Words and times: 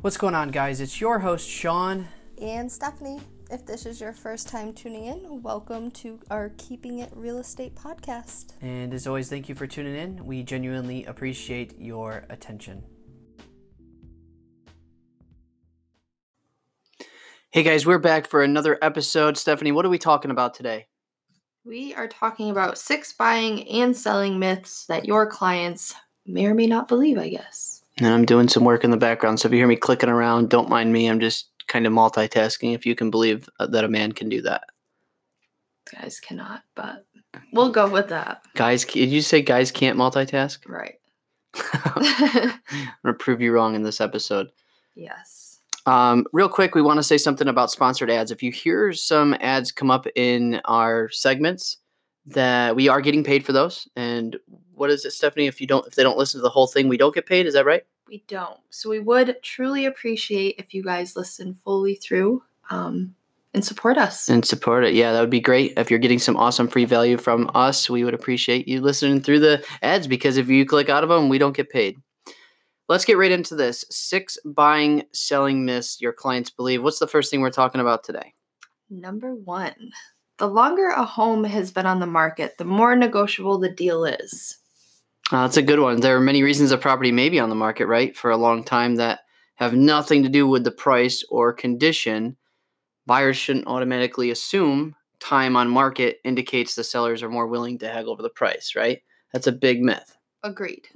What's 0.00 0.16
going 0.16 0.36
on, 0.36 0.50
guys? 0.52 0.80
It's 0.80 1.00
your 1.00 1.18
host, 1.18 1.48
Shawn. 1.48 2.06
And 2.40 2.70
Stephanie, 2.70 3.18
if 3.50 3.66
this 3.66 3.84
is 3.84 4.00
your 4.00 4.12
first 4.12 4.46
time 4.46 4.72
tuning 4.72 5.06
in, 5.06 5.42
welcome 5.42 5.90
to 5.90 6.20
our 6.30 6.52
Keeping 6.56 7.00
It 7.00 7.10
Real 7.16 7.38
Estate 7.38 7.74
podcast. 7.74 8.52
And 8.60 8.94
as 8.94 9.08
always, 9.08 9.28
thank 9.28 9.48
you 9.48 9.56
for 9.56 9.66
tuning 9.66 9.96
in. 9.96 10.24
We 10.24 10.44
genuinely 10.44 11.04
appreciate 11.06 11.80
your 11.80 12.24
attention. 12.30 12.84
Hey, 17.50 17.64
guys, 17.64 17.84
we're 17.84 17.98
back 17.98 18.28
for 18.28 18.44
another 18.44 18.78
episode. 18.80 19.36
Stephanie, 19.36 19.72
what 19.72 19.84
are 19.84 19.90
we 19.90 19.98
talking 19.98 20.30
about 20.30 20.54
today? 20.54 20.86
We 21.64 21.92
are 21.94 22.06
talking 22.06 22.50
about 22.50 22.78
six 22.78 23.12
buying 23.12 23.68
and 23.68 23.96
selling 23.96 24.38
myths 24.38 24.86
that 24.86 25.06
your 25.06 25.26
clients 25.26 25.92
may 26.24 26.46
or 26.46 26.54
may 26.54 26.68
not 26.68 26.86
believe, 26.86 27.18
I 27.18 27.30
guess. 27.30 27.77
And 27.98 28.06
I'm 28.06 28.24
doing 28.24 28.48
some 28.48 28.64
work 28.64 28.84
in 28.84 28.90
the 28.90 28.96
background, 28.96 29.40
so 29.40 29.48
if 29.48 29.52
you 29.52 29.58
hear 29.58 29.66
me 29.66 29.76
clicking 29.76 30.08
around, 30.08 30.50
don't 30.50 30.68
mind 30.68 30.92
me. 30.92 31.08
I'm 31.08 31.20
just 31.20 31.50
kind 31.66 31.86
of 31.86 31.92
multitasking 31.92 32.74
if 32.74 32.86
you 32.86 32.94
can 32.94 33.10
believe 33.10 33.48
uh, 33.58 33.66
that 33.66 33.84
a 33.84 33.88
man 33.88 34.12
can 34.12 34.28
do 34.28 34.40
that. 34.42 34.62
Guys 35.92 36.20
cannot, 36.20 36.62
but 36.76 37.06
we'll 37.52 37.70
go 37.70 37.88
with 37.88 38.08
that. 38.08 38.42
Guys, 38.54 38.84
did 38.84 39.10
you 39.10 39.20
say 39.20 39.42
guys 39.42 39.72
can't 39.72 39.98
multitask? 39.98 40.58
Right. 40.66 40.94
I'm 41.74 42.02
going 42.02 42.52
to 43.06 43.12
prove 43.14 43.40
you 43.40 43.52
wrong 43.52 43.74
in 43.74 43.82
this 43.82 44.00
episode. 44.00 44.48
yes. 44.94 45.60
Um, 45.86 46.26
real 46.34 46.50
quick, 46.50 46.74
we 46.74 46.82
want 46.82 46.98
to 46.98 47.02
say 47.02 47.16
something 47.16 47.48
about 47.48 47.70
sponsored 47.70 48.10
ads. 48.10 48.30
If 48.30 48.42
you 48.42 48.52
hear 48.52 48.92
some 48.92 49.34
ads 49.40 49.72
come 49.72 49.90
up 49.90 50.06
in 50.14 50.60
our 50.66 51.08
segments, 51.08 51.78
that 52.28 52.76
we 52.76 52.88
are 52.88 53.00
getting 53.00 53.24
paid 53.24 53.44
for 53.44 53.52
those. 53.52 53.88
And 53.96 54.36
what 54.74 54.90
is 54.90 55.04
it, 55.04 55.12
Stephanie? 55.12 55.46
If 55.46 55.60
you 55.60 55.66
don't, 55.66 55.86
if 55.86 55.94
they 55.94 56.02
don't 56.02 56.18
listen 56.18 56.38
to 56.38 56.42
the 56.42 56.50
whole 56.50 56.66
thing, 56.66 56.88
we 56.88 56.96
don't 56.96 57.14
get 57.14 57.26
paid. 57.26 57.46
Is 57.46 57.54
that 57.54 57.64
right? 57.64 57.84
We 58.08 58.24
don't. 58.26 58.58
So 58.70 58.88
we 58.88 59.00
would 59.00 59.36
truly 59.42 59.84
appreciate 59.84 60.56
if 60.58 60.72
you 60.72 60.82
guys 60.82 61.14
listen 61.14 61.54
fully 61.54 61.94
through 61.94 62.42
um, 62.70 63.14
and 63.52 63.64
support 63.64 63.98
us. 63.98 64.28
And 64.28 64.44
support 64.44 64.84
it. 64.84 64.94
Yeah, 64.94 65.12
that 65.12 65.20
would 65.20 65.30
be 65.30 65.40
great. 65.40 65.74
If 65.76 65.90
you're 65.90 65.98
getting 65.98 66.18
some 66.18 66.36
awesome 66.36 66.68
free 66.68 66.86
value 66.86 67.18
from 67.18 67.50
us, 67.54 67.90
we 67.90 68.04
would 68.04 68.14
appreciate 68.14 68.66
you 68.66 68.80
listening 68.80 69.20
through 69.20 69.40
the 69.40 69.64
ads 69.82 70.06
because 70.06 70.38
if 70.38 70.48
you 70.48 70.64
click 70.64 70.88
out 70.88 71.02
of 71.02 71.10
them, 71.10 71.28
we 71.28 71.38
don't 71.38 71.56
get 71.56 71.70
paid. 71.70 71.98
Let's 72.88 73.04
get 73.04 73.18
right 73.18 73.30
into 73.30 73.54
this. 73.54 73.84
Six 73.90 74.38
buying, 74.46 75.04
selling 75.12 75.66
myths 75.66 76.00
your 76.00 76.14
clients 76.14 76.48
believe. 76.48 76.82
What's 76.82 76.98
the 76.98 77.06
first 77.06 77.30
thing 77.30 77.42
we're 77.42 77.50
talking 77.50 77.82
about 77.82 78.04
today? 78.04 78.32
Number 78.88 79.34
one, 79.34 79.90
the 80.38 80.48
longer 80.48 80.88
a 80.88 81.04
home 81.04 81.44
has 81.44 81.70
been 81.70 81.84
on 81.84 82.00
the 82.00 82.06
market, 82.06 82.56
the 82.56 82.64
more 82.64 82.96
negotiable 82.96 83.58
the 83.58 83.68
deal 83.68 84.06
is. 84.06 84.56
Uh, 85.30 85.42
that's 85.42 85.56
a 85.58 85.62
good 85.62 85.80
one. 85.80 86.00
There 86.00 86.16
are 86.16 86.20
many 86.20 86.42
reasons 86.42 86.72
a 86.72 86.78
property 86.78 87.12
may 87.12 87.28
be 87.28 87.38
on 87.38 87.50
the 87.50 87.54
market, 87.54 87.86
right, 87.86 88.16
for 88.16 88.30
a 88.30 88.36
long 88.36 88.64
time 88.64 88.96
that 88.96 89.20
have 89.56 89.74
nothing 89.74 90.22
to 90.22 90.28
do 90.28 90.46
with 90.46 90.64
the 90.64 90.70
price 90.70 91.24
or 91.28 91.52
condition. 91.52 92.36
Buyers 93.06 93.36
shouldn't 93.36 93.66
automatically 93.66 94.30
assume 94.30 94.94
time 95.20 95.56
on 95.56 95.68
market 95.68 96.18
indicates 96.24 96.74
the 96.74 96.84
sellers 96.84 97.22
are 97.22 97.28
more 97.28 97.46
willing 97.46 97.78
to 97.78 97.88
haggle 97.88 98.12
over 98.12 98.22
the 98.22 98.30
price, 98.30 98.72
right? 98.76 99.00
That's 99.32 99.46
a 99.46 99.52
big 99.52 99.82
myth. 99.82 100.16
Agreed. 100.42 100.86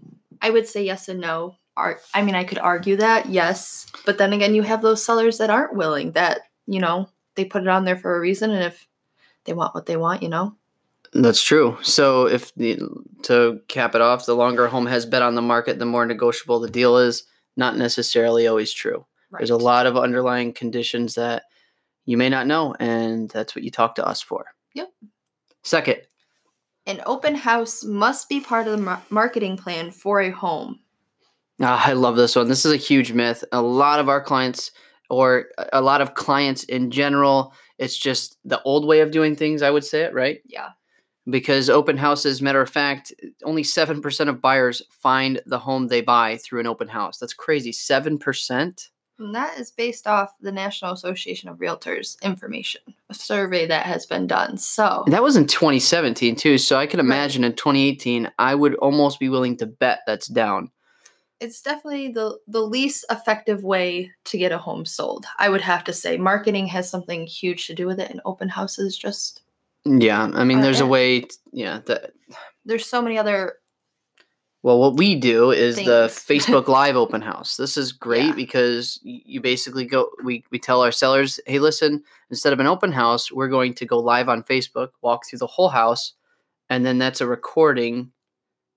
I 0.40 0.50
would 0.50 0.66
say 0.66 0.84
yes 0.84 1.08
and 1.08 1.20
no. 1.20 1.56
I 1.76 2.22
mean, 2.22 2.34
I 2.34 2.44
could 2.44 2.58
argue 2.58 2.96
that, 2.96 3.26
yes. 3.26 3.86
But 4.04 4.18
then 4.18 4.32
again, 4.32 4.54
you 4.54 4.62
have 4.62 4.82
those 4.82 5.04
sellers 5.04 5.38
that 5.38 5.50
aren't 5.50 5.74
willing, 5.74 6.12
that, 6.12 6.42
you 6.66 6.80
know, 6.80 7.08
they 7.34 7.44
put 7.44 7.62
it 7.62 7.68
on 7.68 7.84
there 7.84 7.96
for 7.96 8.14
a 8.14 8.20
reason. 8.20 8.50
And 8.50 8.62
if 8.62 8.86
they 9.44 9.54
want 9.54 9.74
what 9.74 9.86
they 9.86 9.96
want, 9.96 10.22
you 10.22 10.28
know, 10.28 10.54
That's 11.14 11.42
true. 11.42 11.76
So 11.82 12.26
if 12.26 12.54
the 12.54 12.78
to 13.24 13.60
cap 13.68 13.94
it 13.94 14.00
off, 14.00 14.24
the 14.26 14.34
longer 14.34 14.64
a 14.66 14.70
home 14.70 14.86
has 14.86 15.04
been 15.04 15.22
on 15.22 15.34
the 15.34 15.42
market, 15.42 15.78
the 15.78 15.84
more 15.86 16.06
negotiable 16.06 16.58
the 16.60 16.70
deal 16.70 16.96
is. 16.96 17.24
Not 17.54 17.76
necessarily 17.76 18.46
always 18.46 18.72
true. 18.72 19.04
right. 19.30 19.38
There's 19.40 19.50
a 19.50 19.56
lot 19.58 19.86
of 19.86 19.98
underlying 19.98 20.54
conditions 20.54 21.14
that 21.16 21.42
you 22.06 22.16
may 22.16 22.30
not 22.30 22.46
know, 22.46 22.74
and 22.80 23.28
that's 23.28 23.54
what 23.54 23.62
you 23.62 23.70
talk 23.70 23.94
to 23.96 24.06
us 24.06 24.22
for. 24.22 24.46
Yep. 24.74 24.88
Second, 25.62 25.98
An 26.86 27.02
open 27.04 27.34
house 27.34 27.84
must 27.84 28.28
be 28.30 28.40
part 28.40 28.66
of 28.66 28.78
the 28.78 28.98
marketing 29.10 29.58
plan 29.58 29.90
for 29.90 30.20
a 30.22 30.30
home. 30.30 30.80
Ah, 31.60 31.86
I 31.86 31.92
love 31.92 32.16
this 32.16 32.34
one. 32.34 32.48
This 32.48 32.64
is 32.64 32.72
a 32.72 32.76
huge 32.78 33.12
myth. 33.12 33.44
A 33.52 33.60
lot 33.60 34.00
of 34.00 34.08
our 34.08 34.20
clients, 34.22 34.70
or 35.10 35.48
a 35.74 35.82
lot 35.82 36.00
of 36.00 36.14
clients 36.14 36.64
in 36.64 36.90
general, 36.90 37.52
it's 37.78 37.98
just 37.98 38.38
the 38.46 38.62
old 38.62 38.86
way 38.86 39.00
of 39.00 39.10
doing 39.10 39.36
things. 39.36 39.60
I 39.60 39.70
would 39.70 39.84
say 39.84 40.02
it 40.02 40.14
right 40.14 40.40
Yeah. 40.46 40.68
Because 41.30 41.70
open 41.70 41.96
houses. 41.96 42.42
Matter 42.42 42.60
of 42.60 42.70
fact, 42.70 43.12
only 43.44 43.62
seven 43.62 44.00
percent 44.00 44.30
of 44.30 44.40
buyers 44.40 44.82
find 44.90 45.40
the 45.46 45.58
home 45.58 45.88
they 45.88 46.00
buy 46.00 46.36
through 46.38 46.60
an 46.60 46.66
open 46.66 46.88
house. 46.88 47.18
That's 47.18 47.34
crazy. 47.34 47.72
Seven 47.72 48.18
percent. 48.18 48.88
And 49.18 49.34
that 49.36 49.56
is 49.60 49.70
based 49.70 50.08
off 50.08 50.30
the 50.40 50.50
National 50.50 50.92
Association 50.92 51.48
of 51.48 51.58
Realtors 51.58 52.20
information, 52.22 52.80
a 53.08 53.14
survey 53.14 53.66
that 53.66 53.86
has 53.86 54.04
been 54.04 54.26
done. 54.26 54.56
So, 54.56 55.04
That 55.06 55.22
was 55.22 55.36
in 55.36 55.46
2017 55.46 56.34
too. 56.34 56.58
So 56.58 56.76
I 56.76 56.86
can 56.86 56.98
Right. 56.98 57.04
imagine 57.06 57.44
in 57.44 57.52
2018, 57.54 58.32
I 58.38 58.54
would 58.56 58.74
almost 58.76 59.20
be 59.20 59.28
willing 59.28 59.56
to 59.58 59.66
bet 59.66 60.00
that's 60.06 60.26
down. 60.26 60.70
it's 61.40 61.60
definitely 61.60 62.08
the 62.12 62.38
the 62.48 62.62
least 62.62 63.04
effective 63.10 63.62
way 63.64 64.10
to 64.24 64.38
get 64.38 64.52
a 64.52 64.58
home 64.58 64.84
sold. 64.84 65.26
I 65.38 65.48
would 65.48 65.60
have 65.60 65.84
to 65.84 65.92
say 65.92 66.16
marketing 66.16 66.66
has 66.68 66.88
something 66.88 67.26
huge 67.26 67.66
to 67.66 67.74
do 67.74 67.86
with 67.86 67.98
it 68.00 68.10
and 68.10 68.20
open 68.24 68.48
houses 68.48 68.96
just 68.96 69.41
Yeah, 69.84 70.30
I 70.34 70.44
mean, 70.44 70.58
Uh, 70.58 70.62
there's 70.62 70.80
a 70.80 70.86
way. 70.86 71.22
t- 71.22 71.30
yeah, 71.52 71.80
that 71.86 72.12
there's 72.64 72.86
so 72.86 73.02
many 73.02 73.18
other 73.18 73.54
Well, 74.64 74.78
what 74.78 74.96
we 74.96 75.16
do 75.16 75.50
is 75.50 75.74
the 75.76 76.06
Facebook 76.08 76.68
Live 76.68 76.94
open 76.94 77.20
house. 77.20 77.56
This 77.56 77.76
is 77.76 77.90
great 77.90 78.26
Yeah. 78.26 78.32
because 78.34 79.00
you 79.02 79.40
basically 79.40 79.84
go. 79.86 80.10
We 80.22 80.44
we 80.52 80.58
tell 80.60 80.82
our 80.82 80.92
sellers, 80.92 81.40
hey, 81.46 81.58
listen, 81.58 82.04
instead 82.30 82.52
of 82.52 82.60
an 82.60 82.68
open 82.68 82.92
house, 82.92 83.32
we're 83.32 83.48
going 83.48 83.74
to 83.74 83.86
go 83.86 83.98
live 83.98 84.28
on 84.28 84.44
Facebook, 84.44 84.90
walk 85.02 85.26
through 85.26 85.40
the 85.40 85.48
whole 85.48 85.70
house, 85.70 86.12
and 86.70 86.86
then 86.86 86.98
that's 86.98 87.20
a 87.20 87.26
recording 87.26 88.12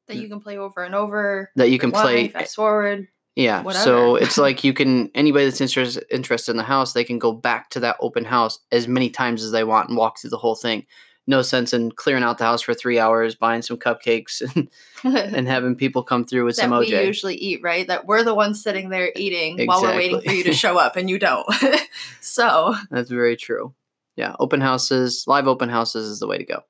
that 0.08 0.18
you 0.18 0.28
can 0.28 0.40
play 0.40 0.58
over 0.58 0.84
and 0.84 0.96
over. 0.96 1.52
that 1.56 1.70
you 1.70 1.78
can 1.78 1.92
play. 1.92 2.30
fast 2.30 2.56
forward. 2.56 3.08
Yeah, 3.36 3.70
so 3.72 4.16
it's 4.16 4.38
like 4.38 4.64
you 4.64 4.74
can 4.74 5.12
anybody 5.14 5.44
that's 5.44 5.60
interested 5.60 6.06
interested 6.10 6.52
in 6.52 6.58
the 6.58 6.64
house, 6.64 6.94
they 6.94 7.04
can 7.04 7.20
go 7.20 7.34
back 7.34 7.70
to 7.72 7.82
that 7.82 7.98
open 8.00 8.24
house 8.24 8.60
as 8.72 8.88
many 8.88 9.10
times 9.10 9.44
as 9.44 9.52
they 9.52 9.66
want 9.66 9.90
and 9.90 9.98
walk 9.98 10.20
through 10.20 10.30
the 10.30 10.38
whole 10.38 10.56
thing. 10.56 10.86
No 11.28 11.42
sense 11.42 11.74
in 11.74 11.92
clearing 11.92 12.24
out 12.24 12.38
the 12.38 12.46
house 12.46 12.62
for 12.62 12.74
three 12.74 12.98
hours, 13.00 13.36
buying 13.36 13.62
some 13.62 13.78
cupcakes, 13.78 14.42
and, 14.42 14.70
and 15.36 15.48
having 15.48 15.76
people 15.76 16.04
come 16.04 16.24
through 16.24 16.46
with 16.46 16.56
that 16.58 16.70
some 16.70 16.80
we 16.80 16.88
usually 16.88 17.36
eat, 17.36 17.62
right? 17.62 17.86
That 17.88 18.06
we're 18.06 18.24
the 18.24 18.36
ones 18.36 18.64
sitting 18.64 18.90
there 18.90 19.12
eating 19.16 19.66
while 19.66 19.82
we're 19.82 19.98
waiting 19.98 20.22
for 20.22 20.32
you 20.32 20.44
to 20.46 20.54
show 20.54 20.78
up 20.78 20.96
and 20.96 21.10
you 21.10 21.20
don't. 21.20 21.46
so 22.22 22.76
That's 22.92 23.10
very 23.10 23.36
true. 23.36 23.74
Yeah, 24.16 24.36
open 24.40 24.62
houses, 24.62 25.26
live 25.28 25.48
open 25.48 25.68
houses 25.68 26.08
is 26.08 26.20
the 26.20 26.28
way 26.28 26.38
to 26.38 26.46
go. 26.46 26.64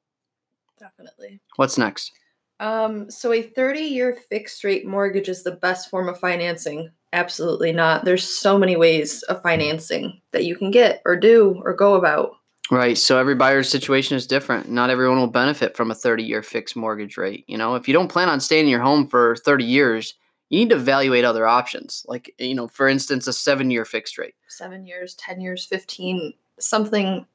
definitely. 0.79 1.41
What's 1.57 1.77
next? 1.77 2.11
Um, 2.59 3.09
so 3.11 3.33
a 3.33 3.41
30 3.41 3.79
year 3.79 4.17
fixed 4.29 4.63
rate 4.63 4.85
mortgage 4.85 5.29
is 5.29 5.43
the 5.43 5.51
best 5.51 5.89
form 5.89 6.07
of 6.07 6.19
financing. 6.19 6.89
Absolutely 7.13 7.71
not. 7.71 8.05
There's 8.05 8.27
so 8.27 8.57
many 8.57 8.75
ways 8.75 9.23
of 9.23 9.41
financing 9.41 10.21
that 10.31 10.45
you 10.45 10.55
can 10.55 10.71
get 10.71 11.01
or 11.05 11.15
do 11.15 11.61
or 11.63 11.73
go 11.73 11.95
about. 11.95 12.31
Right. 12.71 12.97
So 12.97 13.17
every 13.17 13.35
buyer's 13.35 13.69
situation 13.69 14.17
is 14.17 14.25
different. 14.25 14.69
Not 14.69 14.89
everyone 14.89 15.19
will 15.19 15.27
benefit 15.27 15.77
from 15.77 15.91
a 15.91 15.95
30 15.95 16.23
year 16.23 16.41
fixed 16.41 16.75
mortgage 16.75 17.17
rate. 17.17 17.45
You 17.47 17.57
know, 17.57 17.75
if 17.75 17.87
you 17.87 17.93
don't 17.93 18.07
plan 18.07 18.29
on 18.29 18.39
staying 18.39 18.65
in 18.65 18.71
your 18.71 18.81
home 18.81 19.07
for 19.07 19.35
30 19.35 19.63
years, 19.63 20.15
you 20.49 20.59
need 20.59 20.69
to 20.69 20.75
evaluate 20.75 21.25
other 21.25 21.47
options. 21.47 22.05
Like, 22.07 22.33
you 22.39 22.55
know, 22.55 22.67
for 22.67 22.87
instance, 22.87 23.27
a 23.27 23.33
seven 23.33 23.69
year 23.71 23.85
fixed 23.85 24.17
rate, 24.17 24.35
Seven 24.47 24.85
years, 24.85 25.15
10 25.15 25.41
years, 25.41 25.65
15, 25.65 26.33
something. 26.59 27.25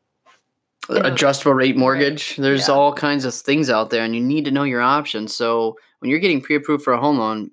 You 0.96 1.02
know, 1.02 1.08
adjustable 1.08 1.54
rate 1.54 1.76
mortgage. 1.76 2.36
There's 2.36 2.68
Yeah. 2.68 2.74
all 2.74 2.92
kinds 2.92 3.24
of 3.24 3.34
things 3.34 3.70
out 3.70 3.90
there, 3.90 4.04
and 4.04 4.14
you 4.14 4.20
need 4.22 4.44
to 4.46 4.50
know 4.50 4.64
your 4.64 4.80
options. 4.80 5.36
So 5.36 5.76
when 6.00 6.10
you're 6.10 6.18
getting 6.20 6.40
pre 6.40 6.56
approved 6.56 6.84
for 6.84 6.92
a 6.92 7.00
home 7.00 7.18
loan, 7.18 7.50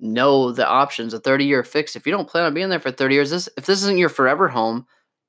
know 0.00 0.52
the 0.52 0.66
options. 0.68 1.14
A 1.14 1.20
30 1.20 1.44
year 1.46 1.62
fix. 1.64 1.96
If 1.96 2.06
you 2.06 2.12
don't 2.12 2.28
plan 2.28 2.44
on 2.44 2.54
being 2.54 2.68
there 2.68 2.80
for 2.80 2.90
30 2.90 3.14
years, 3.14 3.30
this 3.30 3.48
if 3.56 3.66
this 3.66 3.82
isn't 3.82 3.98
your 3.98 4.08
forever 4.08 4.48
home, 4.48 4.86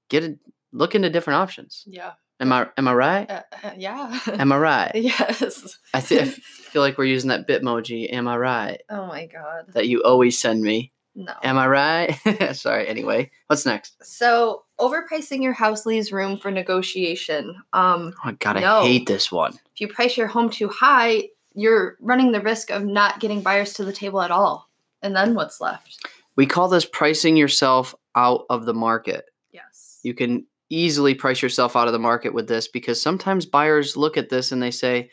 get 0.10 0.24
it. 0.24 0.40
Look 0.74 0.96
into 0.96 1.10
different 1.10 1.38
options. 1.40 1.84
Yeah. 1.88 2.12
Am 2.42 2.52
I 2.52 2.68
am 2.78 2.88
I 2.90 2.94
right? 2.94 3.32
Uh, 3.32 3.42
uh, 3.64 3.72
yeah. 3.78 4.20
Am 4.28 4.52
I 4.52 4.58
right? 4.58 4.92
yes. 4.96 5.78
I, 5.94 6.02
th- 6.02 6.22
I 6.22 6.26
feel 6.26 6.82
like 6.82 6.98
we're 6.98 7.06
using 7.06 7.30
that 7.30 7.48
Bitmoji. 7.48 8.12
Am 8.12 8.28
I 8.28 8.36
right? 8.36 8.82
Oh 8.90 9.06
my 9.08 9.26
God. 9.28 9.72
That 9.74 9.88
you 9.88 10.04
always 10.04 10.38
send 10.38 10.62
me. 10.62 10.92
No. 11.16 11.34
Am 11.44 11.58
I 11.58 11.68
right? 11.68 12.20
Sorry. 12.56 12.88
Anyway, 12.88 13.32
what's 13.48 13.66
next? 13.66 13.96
So 14.04 14.64
overpricing 14.80 15.42
your 15.42 15.54
house 15.54 15.86
leaves 15.86 16.12
room 16.12 16.38
for 16.38 16.52
negotiation. 16.52 17.56
Um, 17.74 18.14
Oh 18.26 18.34
God, 18.40 18.58
I 18.58 18.62
No. 18.62 18.82
hate 18.84 19.08
this 19.08 19.32
one. 19.32 19.54
if 19.74 19.80
you 19.82 19.88
price 19.88 20.18
your 20.18 20.28
home 20.28 20.50
too 20.50 20.68
high, 20.68 21.30
you're 21.54 21.96
running 22.02 22.32
the 22.34 22.42
risk 22.42 22.70
of 22.70 22.84
not 22.84 23.20
getting 23.22 23.42
buyers 23.42 23.74
to 23.76 23.86
the 23.86 23.94
table 23.94 24.22
at 24.22 24.32
all. 24.32 24.70
And 25.02 25.16
then 25.16 25.36
what's 25.36 25.62
left? 25.62 26.06
We 26.36 26.46
call 26.46 26.68
this 26.68 26.86
pricing 26.86 27.38
yourself 27.38 27.96
out 28.16 28.46
of 28.50 28.66
the 28.66 28.74
market. 28.74 29.26
Yes. 29.52 30.00
You 30.04 30.14
can 30.14 30.46
easily 30.70 31.16
price 31.16 31.42
yourself 31.42 31.76
out 31.78 31.88
of 31.88 31.94
the 31.94 32.00
market 32.00 32.34
with 32.34 32.48
this 32.50 32.68
because 32.68 33.02
sometimes 33.02 33.46
buyers 33.46 33.96
look 33.96 34.18
at 34.18 34.30
this 34.30 34.52
and 34.52 34.62
they 34.62 34.72
say, 34.72 35.10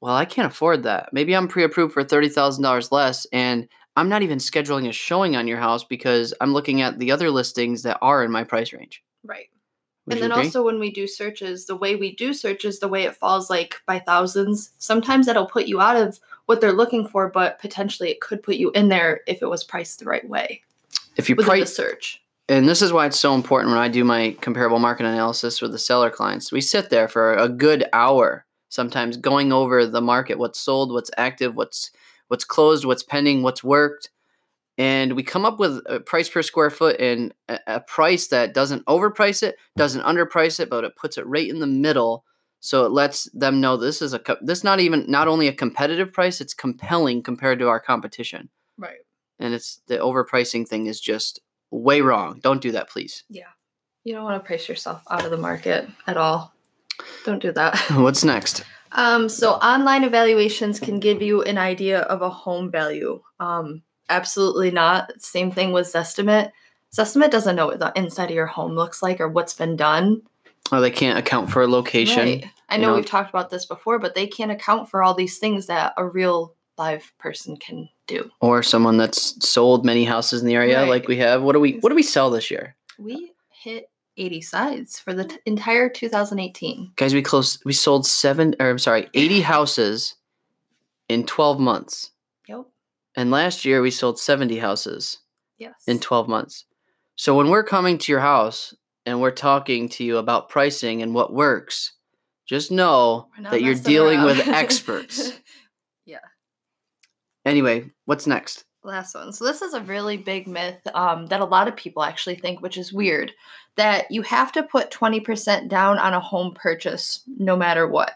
"Well, 0.00 0.14
I 0.14 0.24
can't 0.24 0.50
afford 0.50 0.84
that. 0.84 1.10
Maybe 1.12 1.34
I'm 1.36 1.48
pre-approved 1.48 1.92
for 1.92 2.02
thirty 2.04 2.28
thousand 2.30 2.62
dollars 2.62 2.90
less, 2.92 3.26
and 3.32 3.68
I'm 3.96 4.08
not 4.08 4.22
even 4.22 4.38
scheduling 4.38 4.88
a 4.88 4.92
showing 4.92 5.36
on 5.36 5.46
your 5.46 5.58
house 5.58 5.84
because 5.84 6.34
I'm 6.40 6.52
looking 6.52 6.80
at 6.80 6.98
the 6.98 7.12
other 7.12 7.30
listings 7.30 7.82
that 7.84 7.98
are 8.02 8.24
in 8.24 8.30
my 8.30 8.44
price 8.44 8.72
range. 8.72 9.02
Right. 9.22 9.48
Would 10.06 10.14
and 10.14 10.22
then 10.22 10.32
agree? 10.32 10.44
also 10.44 10.64
when 10.64 10.78
we 10.78 10.90
do 10.90 11.06
searches, 11.06 11.66
the 11.66 11.76
way 11.76 11.96
we 11.96 12.14
do 12.14 12.34
searches, 12.34 12.80
the 12.80 12.88
way 12.88 13.04
it 13.04 13.16
falls 13.16 13.48
like 13.48 13.80
by 13.86 14.00
thousands, 14.00 14.70
sometimes 14.78 15.26
that'll 15.26 15.46
put 15.46 15.66
you 15.66 15.80
out 15.80 15.96
of 15.96 16.20
what 16.46 16.60
they're 16.60 16.72
looking 16.72 17.06
for, 17.06 17.30
but 17.30 17.58
potentially 17.58 18.10
it 18.10 18.20
could 18.20 18.42
put 18.42 18.56
you 18.56 18.70
in 18.72 18.88
there 18.88 19.20
if 19.26 19.40
it 19.40 19.48
was 19.48 19.64
priced 19.64 20.00
the 20.00 20.04
right 20.04 20.28
way 20.28 20.62
if 21.16 21.28
you 21.28 21.36
within 21.36 21.54
the 21.54 21.60
price, 21.60 21.74
search. 21.74 22.22
and 22.48 22.68
this 22.68 22.82
is 22.82 22.92
why 22.92 23.06
it's 23.06 23.18
so 23.18 23.34
important 23.34 23.70
when 23.70 23.80
I 23.80 23.88
do 23.88 24.04
my 24.04 24.36
comparable 24.40 24.78
market 24.78 25.06
analysis 25.06 25.62
with 25.62 25.72
the 25.72 25.78
seller 25.78 26.10
clients. 26.10 26.52
We 26.52 26.60
sit 26.60 26.90
there 26.90 27.08
for 27.08 27.34
a 27.34 27.48
good 27.48 27.84
hour, 27.92 28.44
sometimes 28.68 29.16
going 29.16 29.52
over 29.52 29.86
the 29.86 30.00
market, 30.00 30.38
what's 30.38 30.60
sold, 30.60 30.92
what's 30.92 31.10
active, 31.16 31.54
what's 31.54 31.90
what's 32.28 32.44
closed, 32.44 32.84
what's 32.84 33.02
pending, 33.02 33.42
what's 33.42 33.64
worked, 33.64 34.10
and 34.76 35.14
we 35.14 35.22
come 35.22 35.44
up 35.44 35.60
with 35.60 35.80
a 35.86 36.00
price 36.00 36.28
per 36.28 36.42
square 36.42 36.70
foot 36.70 36.98
and 36.98 37.32
a, 37.48 37.80
price 37.80 38.28
that 38.28 38.54
doesn't 38.54 38.84
overprice 38.86 39.42
it, 39.42 39.56
doesn't 39.76 40.02
underprice 40.02 40.58
it, 40.58 40.68
but 40.68 40.84
it 40.84 40.96
puts 40.96 41.16
it 41.16 41.26
right 41.26 41.48
in 41.48 41.60
the 41.60 41.66
middle. 41.66 42.24
So 42.58 42.84
it 42.84 42.90
lets 42.90 43.24
them 43.32 43.60
know 43.60 43.76
this 43.76 44.02
is 44.02 44.14
a 44.14 44.20
this 44.40 44.64
not 44.64 44.80
even 44.80 45.04
not 45.06 45.28
only 45.28 45.46
a 45.46 45.52
competitive 45.52 46.12
price, 46.12 46.40
it's 46.40 46.54
compelling 46.54 47.22
compared 47.22 47.58
to 47.60 47.68
our 47.68 47.78
competition. 47.78 48.48
Right. 48.76 48.98
And 49.38 49.54
it's 49.54 49.80
the 49.86 49.98
overpricing 49.98 50.66
thing 50.66 50.86
is 50.86 51.00
just 51.00 51.40
way 51.70 52.00
wrong. 52.00 52.40
Don't 52.42 52.62
do 52.62 52.72
that, 52.72 52.88
please. 52.88 53.24
Yeah. 53.28 53.44
You 54.02 54.14
don't 54.14 54.24
want 54.24 54.42
to 54.42 54.46
price 54.46 54.68
yourself 54.68 55.02
out 55.10 55.24
of 55.24 55.30
the 55.30 55.36
market 55.36 55.88
at 56.06 56.16
all. 56.16 56.52
Don't 57.24 57.40
do 57.40 57.52
that. 57.52 57.78
What's 57.92 58.24
next? 58.24 58.64
Um, 58.94 59.28
so 59.28 59.52
online 59.54 60.04
evaluations 60.04 60.78
can 60.80 61.00
give 61.00 61.20
you 61.20 61.42
an 61.42 61.58
idea 61.58 62.00
of 62.00 62.22
a 62.22 62.30
home 62.30 62.70
value. 62.70 63.20
Um, 63.40 63.82
absolutely 64.08 64.70
not. 64.70 65.10
Same 65.20 65.50
thing 65.50 65.72
with 65.72 65.86
Zestimate. 65.92 66.52
Zestimate 66.96 67.30
doesn't 67.30 67.56
know 67.56 67.66
what 67.66 67.80
the 67.80 67.92
inside 67.96 68.30
of 68.30 68.36
your 68.36 68.46
home 68.46 68.72
looks 68.72 69.02
like 69.02 69.20
or 69.20 69.28
what's 69.28 69.54
been 69.54 69.74
done. 69.76 70.22
Oh, 70.72 70.80
they 70.80 70.90
can't 70.90 71.18
account 71.18 71.50
for 71.50 71.62
a 71.62 71.66
location. 71.66 72.24
Right. 72.24 72.46
I 72.68 72.76
know, 72.76 72.90
know. 72.90 72.94
we've 72.96 73.06
talked 73.06 73.30
about 73.30 73.50
this 73.50 73.66
before, 73.66 73.98
but 73.98 74.14
they 74.14 74.26
can't 74.26 74.50
account 74.50 74.88
for 74.88 75.02
all 75.02 75.14
these 75.14 75.38
things 75.38 75.66
that 75.66 75.92
a 75.96 76.06
real 76.06 76.54
live 76.78 77.12
person 77.18 77.56
can 77.56 77.88
do. 78.06 78.30
Or 78.40 78.62
someone 78.62 78.96
that's 78.96 79.46
sold 79.46 79.84
many 79.84 80.04
houses 80.04 80.40
in 80.40 80.46
the 80.48 80.54
area, 80.54 80.80
Right. 80.80 80.88
like 80.88 81.08
we 81.08 81.16
have. 81.18 81.42
What 81.42 81.52
do 81.52 81.60
we 81.60 81.72
What 81.80 81.90
do 81.90 81.94
we 81.96 82.02
sell 82.02 82.30
this 82.30 82.50
year, 82.50 82.76
We 82.98 83.32
hit 83.50 83.88
80 84.16 84.40
sides 84.40 84.98
for 84.98 85.12
the 85.14 85.24
t- 85.24 85.36
entire 85.46 85.88
2018. 85.88 86.92
guys? 86.96 87.14
We 87.14 87.22
closed. 87.22 87.62
We 87.64 87.72
sold 87.72 88.06
seven, 88.06 88.54
or 88.60 88.70
I'm 88.70 88.78
sorry, 88.78 89.08
eighty 89.14 89.40
houses 89.52 90.14
in 91.08 91.24
twelve 91.26 91.58
months. 91.60 92.10
Yep. 92.48 92.64
And 93.16 93.30
last 93.30 93.64
year 93.64 93.82
we 93.82 93.90
sold 93.90 94.18
seventy 94.18 94.58
houses 94.58 95.18
Yes. 95.58 95.74
in 95.86 95.98
twelve 96.00 96.28
months. 96.28 96.64
So 97.16 97.36
when 97.36 97.48
we're 97.48 97.64
coming 97.64 97.98
to 97.98 98.12
your 98.12 98.20
house 98.20 98.74
and 99.06 99.20
we're 99.20 99.30
talking 99.30 99.88
to 99.90 100.04
you 100.04 100.16
about 100.18 100.48
pricing 100.48 101.02
and 101.02 101.14
what 101.14 101.32
works, 101.32 101.92
just 102.46 102.70
know 102.72 103.28
that 103.40 103.60
you're 103.62 103.74
messing 103.74 103.84
dealing 103.92 104.22
with 104.22 104.46
experts. 104.48 105.32
yeah. 106.04 106.18
Anyway, 107.44 107.90
what's 108.06 108.26
next? 108.26 108.63
Last 108.84 109.14
one. 109.14 109.32
So 109.32 109.44
this 109.44 109.62
is 109.62 109.72
a 109.72 109.80
really 109.80 110.18
big 110.18 110.46
myth 110.46 110.86
um, 110.94 111.26
that 111.26 111.40
a 111.40 111.46
lot 111.46 111.68
of 111.68 111.76
people 111.76 112.02
actually 112.02 112.36
think, 112.36 112.60
which 112.60 112.76
is 112.76 112.92
weird, 112.92 113.32
that 113.76 114.10
you 114.10 114.20
have 114.22 114.52
to 114.52 114.62
put 114.62 114.90
20% 114.90 115.68
down 115.68 115.98
on 115.98 116.12
a 116.12 116.20
home 116.20 116.52
purchase 116.54 117.22
no 117.26 117.56
matter 117.56 117.88
what. 117.88 118.12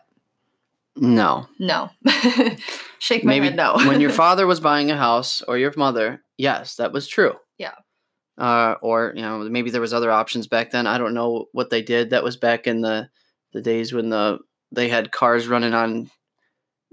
No. 0.94 1.46
No. 1.58 1.90
Shake 2.98 3.24
my 3.24 3.34
Maybe 3.34 3.46
head 3.46 3.56
no. 3.56 3.76
when 3.86 4.00
your 4.00 4.10
father 4.24 4.46
was 4.46 4.60
buying 4.60 4.90
a 4.90 4.96
house 4.96 5.40
or 5.42 5.56
your 5.56 5.72
mother, 5.76 6.22
yes, 6.36 6.76
that 6.76 6.92
was 6.92 7.08
true. 7.08 7.34
Yeah. 7.56 7.74
Uh, 8.36 8.74
or 8.82 9.12
you 9.16 9.22
know 9.22 9.38
maybe 9.38 9.70
there 9.70 9.80
was 9.80 9.92
other 9.94 10.12
options 10.12 10.46
back 10.46 10.70
then. 10.70 10.86
I 10.86 10.98
don't 10.98 11.14
know 11.14 11.46
what 11.52 11.70
they 11.70 11.82
did. 11.82 12.10
That 12.10 12.22
was 12.22 12.36
back 12.36 12.66
in 12.66 12.82
the 12.82 13.08
the 13.52 13.60
days 13.60 13.92
when 13.92 14.10
the 14.10 14.38
they 14.70 14.88
had 14.88 15.10
cars 15.10 15.48
running 15.48 15.74
on 15.74 16.10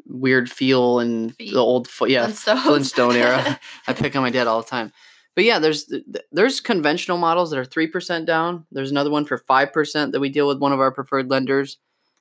weird 0.07 0.50
feel 0.51 1.00
and 1.00 1.36
Feet. 1.36 1.53
the 1.53 1.59
old 1.59 1.88
fo- 1.88 2.06
yeah 2.06 2.27
Flintstones. 2.27 2.63
Flintstone 2.63 3.15
era. 3.15 3.59
I 3.88 3.94
pick 3.94 4.15
on 4.15 4.21
my 4.21 4.30
dad 4.30 4.47
all 4.47 4.62
the 4.62 4.68
time. 4.68 4.92
But 5.36 5.44
yeah, 5.44 5.59
there's 5.59 5.92
there's 6.31 6.62
conventional 6.62 7.18
models 7.18 7.50
that 7.51 7.59
are 7.59 7.65
three 7.65 7.88
percent 7.88 8.25
down. 8.25 8.65
There's 8.71 8.92
another 8.92 9.09
one 9.09 9.25
for 9.25 9.38
five 9.38 9.74
percent 9.74 10.12
that 10.13 10.19
we 10.19 10.30
deal 10.30 10.47
with 10.47 10.59
one 10.59 10.71
of 10.74 10.80
our 10.80 10.92
preferred 10.92 11.30
lenders. 11.30 11.77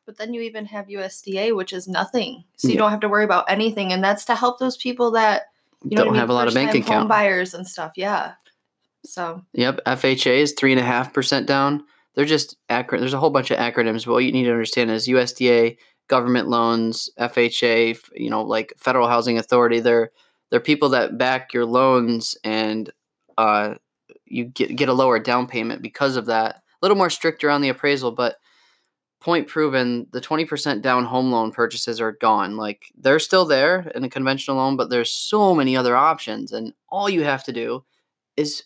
But 0.07 0.19
then 0.19 0.35
you 0.35 0.43
even 0.43 0.67
have 0.67 0.87
USDA, 0.89 1.57
which 1.57 1.73
is 1.73 1.89
nothing. 1.89 2.45
So 2.57 2.69
you 2.69 2.75
Yeah. 2.75 2.81
don't 2.81 2.91
have 2.91 3.01
to 3.01 3.09
worry 3.09 3.25
about 3.25 3.47
anything. 3.49 3.93
And 3.93 4.03
that's 4.05 4.25
to 4.27 4.35
help 4.35 4.59
those 4.59 4.77
people 4.77 5.13
that 5.13 5.45
you 5.85 5.97
know 5.97 6.05
don't 6.05 6.09
I 6.09 6.13
mean, 6.13 6.21
have 6.21 6.31
a 6.31 6.35
lot 6.35 6.49
of 6.49 6.55
bank 6.55 6.75
account. 6.75 7.09
buyers 7.09 7.55
and 7.55 7.67
stuff. 7.67 7.93
Yeah. 7.97 8.33
So 9.05 9.43
Yep, 9.53 9.81
FHA 9.87 10.39
is 10.43 10.53
three 10.53 10.73
and 10.73 10.81
a 10.81 10.85
half 10.85 11.13
percent 11.13 11.47
down. 11.47 11.85
They're 12.15 12.25
just 12.25 12.57
acro- 12.69 12.99
There's 12.99 13.13
a 13.15 13.19
whole 13.19 13.31
bunch 13.31 13.51
of 13.51 13.59
acronyms, 13.59 14.05
but 14.07 14.13
what 14.13 14.25
you 14.25 14.33
need 14.33 14.45
to 14.45 14.51
understand 14.53 14.91
is 14.91 15.09
USDA, 15.09 15.77
government 16.09 16.49
loans, 16.49 17.09
FHA, 17.19 17.99
you 18.15 18.31
know, 18.31 18.43
like 18.43 18.73
Federal 18.77 19.09
Housing 19.09 19.39
Authority. 19.39 19.81
They're 19.81 20.11
they're 20.51 20.61
people 20.61 20.91
that 20.91 21.19
back 21.19 21.53
your 21.53 21.65
loans, 21.65 22.37
and 22.45 22.91
uh, 23.39 23.75
you 24.25 24.45
get 24.45 24.77
get 24.77 24.89
a 24.89 24.95
lower 24.95 25.19
down 25.19 25.47
payment 25.47 25.83
because 25.83 26.17
of 26.17 26.27
that. 26.27 26.57
A 26.57 26.61
little 26.83 26.97
more 26.97 27.11
stricter 27.11 27.51
on 27.51 27.61
the 27.61 27.71
appraisal, 27.71 28.13
but 28.13 28.37
point 29.21 29.49
proven. 29.49 30.07
The 30.13 30.21
twenty 30.21 30.45
percent 30.45 30.83
down 30.83 31.05
home 31.05 31.33
loan 31.33 31.51
purchases 31.51 32.01
are 32.01 32.13
gone. 32.13 32.57
Like 32.57 32.93
they're 32.97 33.19
still 33.19 33.47
there 33.47 33.91
in 33.95 34.05
a 34.05 34.11
conventional 34.11 34.59
loan, 34.59 34.77
but 34.77 34.91
there's 34.91 35.11
so 35.11 35.55
many 35.55 35.77
other 35.77 35.97
options, 35.97 36.53
and 36.53 36.73
all 36.89 37.09
you 37.09 37.25
have 37.25 37.45
to 37.45 37.53
do 37.53 37.85
is 38.37 38.65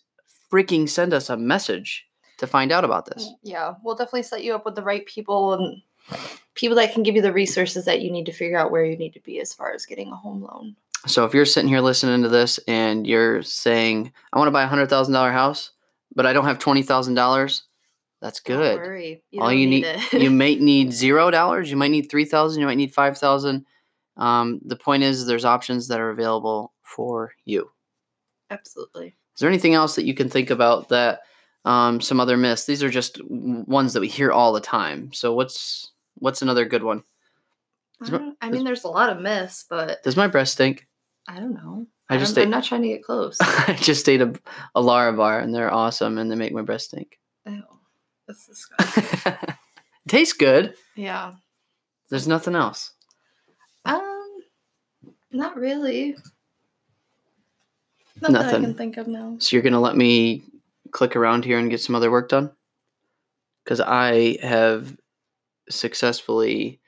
freaking 0.52 0.88
send 0.88 1.12
us 1.12 1.30
a 1.30 1.36
message 1.36 2.06
to 2.38 2.46
find 2.46 2.72
out 2.72 2.84
about 2.84 3.06
this. 3.06 3.30
yeah, 3.42 3.74
we'll 3.82 3.96
definitely 3.96 4.22
set 4.22 4.44
you 4.44 4.54
up 4.54 4.64
with 4.64 4.74
the 4.74 4.82
right 4.82 5.04
people 5.06 5.54
and 5.54 5.82
people 6.54 6.76
that 6.76 6.92
can 6.92 7.02
give 7.02 7.14
you 7.14 7.22
the 7.22 7.32
resources 7.32 7.84
that 7.84 8.00
you 8.02 8.10
need 8.10 8.26
to 8.26 8.32
figure 8.32 8.58
out 8.58 8.70
where 8.70 8.84
you 8.84 8.96
need 8.96 9.14
to 9.14 9.20
be 9.20 9.40
as 9.40 9.54
far 9.54 9.72
as 9.72 9.86
getting 9.86 10.10
a 10.10 10.16
home 10.16 10.42
loan. 10.42 10.76
So 11.06 11.24
if 11.24 11.32
you're 11.32 11.44
sitting 11.44 11.68
here 11.68 11.80
listening 11.80 12.22
to 12.22 12.28
this 12.28 12.58
and 12.66 13.06
you're 13.06 13.42
saying, 13.42 14.12
I 14.32 14.38
want 14.38 14.48
to 14.48 14.52
buy 14.52 14.64
a 14.64 14.68
hundred 14.68 14.90
thousand 14.90 15.14
dollar 15.14 15.30
house, 15.30 15.70
but 16.14 16.26
I 16.26 16.32
don't 16.32 16.44
have 16.44 16.58
twenty 16.58 16.82
thousand 16.82 17.14
dollars, 17.14 17.64
that's 18.20 18.40
Don't 18.40 18.58
good. 18.58 18.78
worry. 18.78 19.22
You 19.30 19.42
All 19.42 19.52
you 19.52 19.66
need, 19.68 19.84
need, 19.84 20.12
you 20.22 20.30
might 20.30 20.60
need 20.60 20.92
zero 21.04 21.30
dollars, 21.30 21.70
you 21.70 21.76
might 21.76 21.90
need 21.90 22.10
three 22.10 22.24
thousand, 22.24 22.60
you 22.60 22.66
might 22.66 22.76
need 22.76 22.92
five 22.92 23.16
thousand. 23.16 23.64
Um, 24.16 24.60
the 24.64 24.76
point 24.76 25.04
is, 25.04 25.26
there's 25.26 25.44
options 25.44 25.86
that 25.88 26.00
are 26.00 26.10
available 26.10 26.72
for 26.82 27.32
you. 27.44 27.70
Absolutely. 28.50 29.08
Is 29.08 29.40
there 29.40 29.48
anything 29.48 29.74
else 29.74 29.94
that 29.94 30.04
you 30.04 30.14
can 30.14 30.28
think 30.28 30.50
about 30.50 30.88
that 30.88 31.20
um, 31.64 32.00
some 32.00 32.18
other 32.18 32.36
myths? 32.36 32.64
These 32.64 32.82
are 32.82 32.90
just 32.90 33.20
ones 33.28 33.92
that 33.92 34.00
we 34.00 34.08
hear 34.08 34.32
all 34.32 34.52
the 34.52 34.60
time. 34.60 35.12
So 35.12 35.32
what's 35.32 35.92
what's 36.18 36.42
another 36.42 36.64
good 36.64 36.82
one? 36.82 37.02
I, 38.02 38.10
my- 38.10 38.32
I 38.40 38.50
mean, 38.50 38.64
there's 38.64 38.84
a 38.84 38.88
lot 38.88 39.10
of 39.10 39.20
myths, 39.20 39.64
but 39.68 40.02
Does 40.02 40.16
my 40.16 40.28
breast 40.28 40.52
stink? 40.54 40.86
I 41.26 41.38
don't 41.40 41.54
know. 41.54 41.86
I 42.08 42.16
just 42.16 42.36
I'm, 42.38 42.42
ate, 42.42 42.44
I'm 42.44 42.50
not 42.50 42.64
trying 42.64 42.82
to 42.82 42.88
get 42.88 43.04
close. 43.04 43.36
I 43.40 43.76
just 43.80 44.08
ate 44.08 44.22
a, 44.22 44.32
a 44.74 44.80
Lara 44.80 45.12
bar 45.12 45.40
and 45.40 45.54
they're 45.54 45.72
awesome 45.72 46.16
and 46.18 46.30
they 46.30 46.36
make 46.36 46.52
my 46.52 46.62
breast 46.62 46.86
stink. 46.86 47.18
Ew, 47.46 47.62
that's 48.26 48.46
disgusting. 48.46 49.34
Tastes 50.08 50.32
good. 50.34 50.74
yeah. 50.96 51.32
There's 52.08 52.26
nothing 52.26 52.54
else. 52.54 52.92
Um, 53.84 54.38
not 55.30 55.56
really. 55.58 56.16
Not 58.22 58.32
that 58.32 58.40
I 58.40 58.44
Nothing. 58.46 58.62
can 58.62 58.74
think 58.74 58.96
of 58.96 59.06
now. 59.06 59.36
So 59.38 59.54
you're 59.54 59.62
gonna 59.62 59.78
let 59.80 59.94
me 59.96 60.42
click 60.90 61.14
around 61.16 61.44
here 61.44 61.58
and 61.58 61.70
get 61.70 61.80
some 61.82 61.94
other 61.94 62.10
work 62.10 62.30
done? 62.30 62.50
Because 63.62 63.80
I 63.80 64.38
have 64.42 64.96
successfully 65.70 66.80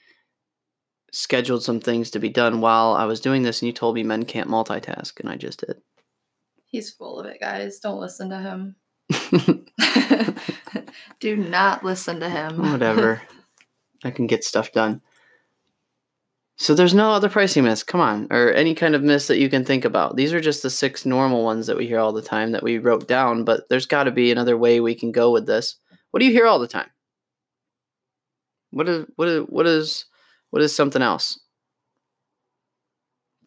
scheduled 1.12 1.62
some 1.62 1.80
things 1.80 2.10
to 2.10 2.18
be 2.18 2.28
done 2.28 2.60
while 2.60 2.92
I 2.92 3.04
was 3.04 3.20
doing 3.20 3.42
this, 3.42 3.62
and 3.62 3.66
you 3.66 3.72
told 3.72 3.94
me 3.94 4.02
men 4.02 4.25
can't 4.25 4.49
multitask, 4.49 5.18
and 5.20 5.28
I 5.28 5.37
just 5.37 5.60
did. 5.66 5.80
He's 6.66 6.90
full 6.90 7.18
of 7.18 7.26
it, 7.26 7.40
guys. 7.40 7.80
Don't 7.80 8.00
listen 8.00 8.30
to 8.30 8.38
him. 8.38 8.76
Do 11.20 11.37
not 11.37 11.84
listen 11.84 12.20
to 12.20 12.28
him. 12.28 12.72
Whatever. 12.72 13.22
I 14.04 14.10
can 14.10 14.26
get 14.26 14.44
stuff 14.44 14.72
done. 14.72 15.02
So 16.56 16.75
there's 16.75 16.94
no 16.94 17.10
other 17.10 17.28
pricing 17.30 17.64
myths. 17.64 17.82
Come 17.82 18.00
on, 18.00 18.28
or 18.30 18.52
any 18.52 18.75
kind 18.75 18.94
of 18.94 19.02
myths 19.02 19.26
that 19.28 19.38
you 19.38 19.49
can 19.49 19.64
think 19.64 19.84
about. 19.84 20.16
These 20.16 20.32
are 20.32 20.40
just 20.40 20.62
the 20.62 20.70
six 20.70 21.04
normal 21.04 21.42
ones 21.42 21.66
that 21.66 21.76
we 21.76 21.87
hear 21.87 21.99
all 21.99 22.12
the 22.12 22.22
time 22.22 22.52
that 22.52 22.62
we 22.62 22.78
wrote 22.78 23.08
down. 23.08 23.44
But 23.44 23.68
there's 23.68 23.87
got 23.87 24.04
to 24.04 24.10
be 24.10 24.30
another 24.30 24.56
way 24.56 24.78
we 24.78 24.94
can 24.94 25.10
go 25.10 25.32
with 25.32 25.46
this. 25.46 25.76
What 26.10 26.20
do 26.20 26.26
you 26.26 26.32
hear 26.32 26.46
all 26.46 26.58
the 26.58 26.68
time? 26.68 26.90
What 28.71 28.89
is 28.89 29.07
what 29.17 29.29
is 29.29 29.45
what 29.49 29.67
is 29.67 30.05
what 30.50 30.62
is 30.62 30.75
something 30.75 31.03
else? 31.03 31.41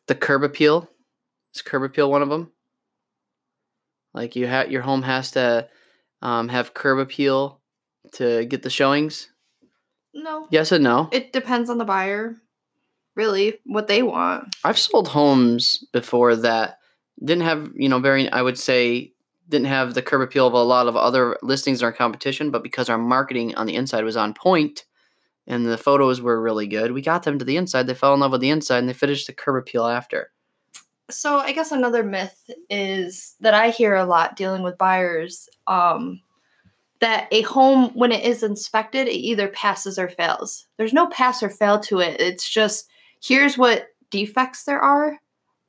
The 0.08 0.15
curb 0.15 0.44
appeal. 0.44 0.89
Is 1.56 1.62
curb 1.62 1.84
appeal 1.84 2.10
one 2.10 2.22
of 2.22 2.30
them? 2.30 2.51
Like 4.13 4.36
you 4.36 4.48
have 4.48 4.72
your 4.72 4.82
home 4.82 5.03
has 5.03 5.32
to 5.32 5.68
um, 6.22 6.50
have 6.50 6.74
curb 6.74 7.00
appeal 7.00 7.62
to 8.13 8.46
get 8.46 8.63
the 8.63 8.70
showings. 8.70 9.30
No. 10.13 10.48
Yes 10.51 10.72
and 10.72 10.84
no. 10.84 11.10
It 11.12 11.34
depends 11.34 11.70
on 11.70 11.77
the 11.77 11.86
buyer. 11.86 12.36
Really, 13.15 13.60
what 13.65 13.88
they 13.88 14.01
want. 14.01 14.56
I've 14.63 14.80
sold 14.80 15.08
homes 15.08 15.86
before 15.94 16.36
that 16.38 16.80
didn't 17.24 17.44
have 17.44 17.70
you 17.75 17.88
know 17.88 18.00
very 18.00 18.30
I 18.30 18.42
would 18.42 18.58
say 18.58 19.13
didn't 19.50 19.68
have 19.68 19.94
the 19.94 20.01
curb 20.01 20.22
appeal 20.22 20.48
of 20.48 20.53
a 20.53 20.63
lot 20.63 20.88
of 20.88 20.96
other 20.96 21.38
listings 21.42 21.82
in 21.82 21.86
our 21.86 21.92
competition, 21.92 22.50
but 22.50 22.63
because 22.63 22.89
our 22.89 22.98
marketing 22.98 23.56
on 23.56 23.68
the 23.68 23.75
inside 23.75 24.03
was 24.03 24.18
on 24.18 24.34
point 24.34 24.86
and 25.47 25.65
the 25.65 25.77
photos 25.77 26.21
were 26.21 26.41
really 26.41 26.67
good, 26.67 26.91
we 26.91 27.01
got 27.01 27.23
them 27.23 27.39
to 27.39 27.45
the 27.45 27.57
inside. 27.57 27.88
They 27.88 27.93
fell 27.93 28.13
in 28.13 28.19
love 28.21 28.31
with 28.31 28.41
the 28.41 28.50
inside 28.50 28.79
and 28.79 28.89
they 28.89 28.93
finished 28.93 29.27
the 29.27 29.33
curb 29.33 29.55
appeal 29.62 29.85
after. 29.85 30.31
So 31.09 31.38
I 31.38 31.51
guess 31.51 31.71
another 31.71 32.03
myth 32.03 32.50
is 32.69 33.35
that 33.41 33.53
I 33.53 33.69
hear 33.69 33.95
a 33.95 34.05
lot 34.05 34.35
dealing 34.35 34.63
with 34.63 34.77
buyers 34.77 35.50
um, 35.67 36.21
that 37.01 37.27
a 37.31 37.41
home 37.41 37.91
when 37.93 38.12
it 38.13 38.23
is 38.23 38.41
inspected, 38.41 39.07
it 39.07 39.12
either 39.12 39.50
passes 39.50 40.00
or 40.00 40.07
fails. 40.07 40.65
There's 40.77 40.93
no 40.93 41.07
pass 41.07 41.43
or 41.43 41.50
fail 41.50 41.79
to 41.81 42.00
it. 42.00 42.21
It's 42.21 42.50
just 42.50 42.88
here's 43.21 43.57
what 43.57 43.88
defects 44.12 44.63
there 44.63 44.79
are 44.79 45.17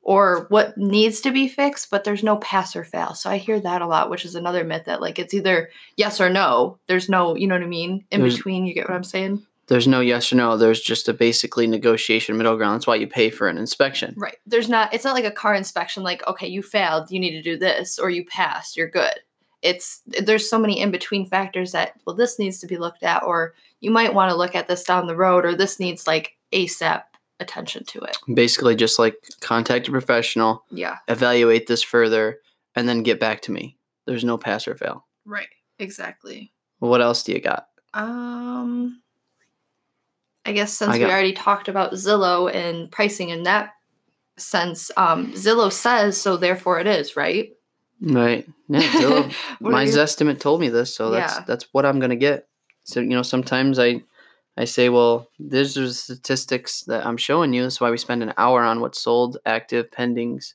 or 0.01 0.45
what 0.49 0.77
needs 0.77 1.19
to 1.21 1.31
be 1.31 1.47
fixed, 1.47 1.89
but 1.89 2.03
there's 2.03 2.23
no 2.23 2.37
pass 2.37 2.75
or 2.75 2.85
fail. 2.85 3.13
So 3.15 3.29
I 3.29 3.37
hear 3.37 3.59
that 3.59 3.81
a 3.81 3.87
lot, 3.87 4.09
which 4.09 4.23
is 4.23 4.35
another 4.35 4.63
myth 4.63 4.85
that 4.85 5.01
like 5.01 5.19
it's 5.19 5.33
either 5.33 5.69
yes 5.97 6.21
or 6.21 6.29
no. 6.29 6.77
There's 6.87 7.09
no, 7.09 7.35
you 7.35 7.47
know 7.47 7.55
what 7.55 7.63
I 7.63 7.67
mean, 7.67 8.05
in 8.11 8.21
There's- 8.21 8.35
between. 8.35 8.65
You 8.65 8.73
get 8.73 8.87
what 8.87 8.95
I'm 8.95 9.03
saying? 9.03 9.45
There's 9.67 9.87
no 9.87 9.99
yes 9.99 10.31
or 10.31 10.35
no. 10.35 10.57
There's 10.57 10.81
just 10.81 11.09
a 11.09 11.13
basically 11.13 11.65
negotiation 11.67 12.37
middle 12.37 12.55
ground. 12.57 12.75
That's 12.75 12.87
why 12.87 12.95
you 12.95 13.07
pay 13.07 13.29
for 13.29 13.47
an 13.47 13.57
inspection. 13.57 14.13
Right. 14.17 14.37
There's 14.45 14.69
not. 14.69 14.93
It's 14.93 15.03
not 15.03 15.15
like 15.15 15.25
a 15.25 15.31
car 15.31 15.55
inspection. 15.55 16.03
Like 16.03 16.25
okay, 16.27 16.47
you 16.47 16.61
failed, 16.61 17.09
you 17.11 17.19
need 17.19 17.31
to 17.31 17.41
do 17.41 17.57
this, 17.57 17.97
or 17.97 18.09
you 18.09 18.25
passed, 18.25 18.77
you're 18.77 18.89
good. 18.89 19.13
It's 19.61 20.01
there's 20.05 20.47
so 20.49 20.59
many 20.59 20.79
in 20.79 20.91
between 20.91 21.25
factors 21.25 21.71
that 21.71 21.93
well, 22.05 22.15
this 22.15 22.37
needs 22.37 22.59
to 22.59 22.67
be 22.67 22.77
looked 22.77 23.01
at, 23.03 23.23
or 23.23 23.55
you 23.81 23.89
might 23.89 24.13
want 24.13 24.29
to 24.29 24.37
look 24.37 24.53
at 24.55 24.67
this 24.67 24.83
down 24.83 25.07
the 25.07 25.15
road, 25.15 25.45
or 25.45 25.55
this 25.55 25.79
needs 25.79 26.05
like 26.05 26.33
ASAP 26.53 27.01
attention 27.39 27.83
to 27.85 27.99
it. 28.01 28.15
Basically, 28.33 28.75
just 28.75 28.99
like 28.99 29.15
contact 29.41 29.87
a 29.87 29.91
professional, 29.91 30.63
Yeah. 30.69 30.97
evaluate 31.07 31.65
this 31.67 31.81
further, 31.81 32.39
and 32.75 32.87
then 32.87 33.01
get 33.03 33.19
back 33.19 33.41
to 33.43 33.51
me. 33.51 33.77
There's 34.05 34.23
no 34.23 34.37
pass 34.37 34.67
or 34.67 34.75
fail. 34.75 35.05
Right. 35.25 35.47
Exactly. 35.79 36.53
What 36.79 37.01
else 37.01 37.23
do 37.23 37.31
you 37.33 37.41
got? 37.41 37.67
Um, 37.93 39.01
I 40.45 40.51
guess 40.51 40.73
since 40.73 40.91
I 40.93 40.97
we 40.99 41.05
already 41.05 41.33
talked 41.33 41.67
about 41.67 41.93
Zillow 41.93 42.53
and 42.53 42.91
pricing 42.91 43.29
in 43.29 43.43
that 43.43 43.71
sense, 44.37 44.91
um, 44.97 45.31
Zillow 45.33 45.71
says 45.71 46.19
so, 46.19 46.37
therefore 46.37 46.79
it 46.79 46.87
is, 46.87 47.15
right? 47.15 47.51
Right. 48.01 48.45
Yeah. 48.67 48.79
Zillow, 48.81 49.33
my 49.59 49.83
your- 49.83 49.99
estimate 49.99 50.39
told 50.39 50.61
me 50.61 50.69
this, 50.69 50.93
so 50.95 51.09
that's 51.11 51.35
Yeah. 51.37 51.43
that's 51.47 51.67
what 51.71 51.85
I'm 51.85 51.99
gonna 51.99 52.15
get. 52.15 52.47
So 52.83 52.99
you 52.99 53.09
know, 53.09 53.23
sometimes 53.23 53.79
I 53.79 54.01
I 54.57 54.65
say, 54.65 54.89
well, 54.89 55.27
these 55.39 55.77
are 55.77 55.87
the 55.87 55.93
statistics 55.93 56.83
that 56.83 57.05
I'm 57.05 57.17
showing 57.17 57.51
you. 57.53 57.63
That's 57.63 57.81
why 57.81 57.91
we 57.91 57.97
spend 57.97 58.23
an 58.23 58.33
hour 58.37 58.63
on 58.63 58.79
what's 58.79 59.01
sold, 59.01 59.37
active, 59.45 59.89
pendings. 59.91 60.53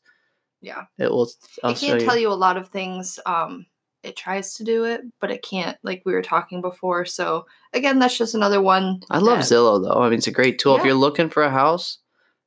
yeah. 0.63 0.85
It 0.99 1.11
will. 1.11 1.29
I'll 1.65 1.73
it 1.73 1.79
can't 1.79 2.01
you. 2.01 2.07
tell 2.07 2.17
you 2.19 2.29
a 2.29 2.35
lot 2.35 2.57
of 2.57 2.69
things. 2.69 3.19
Um, 3.27 3.67
it 4.03 4.17
tries 4.17 4.55
to 4.57 4.65
do 4.65 4.85
it, 4.85 5.03
but 5.21 5.31
it 5.31 5.43
can't, 5.43 5.77
like 5.83 6.03
we 6.05 6.13
were 6.13 6.23
talking 6.23 6.61
before. 6.61 7.05
So 7.05 7.47
again, 7.73 7.99
that's 7.99 8.17
just 8.19 8.35
another 8.35 8.63
one. 8.63 9.01
I 9.11 9.19
love 9.19 9.39
that- 9.39 9.45
Zillow 9.45 9.83
though. 9.83 10.01
I 10.01 10.09
mean, 10.09 10.19
it's 10.19 10.27
a 10.27 10.33
great 10.33 10.59
tool. 10.59 10.77
If 10.77 10.85
you're 10.85 10.95
looking 10.95 11.29
for 11.29 11.43
a 11.43 11.51
house, 11.51 11.99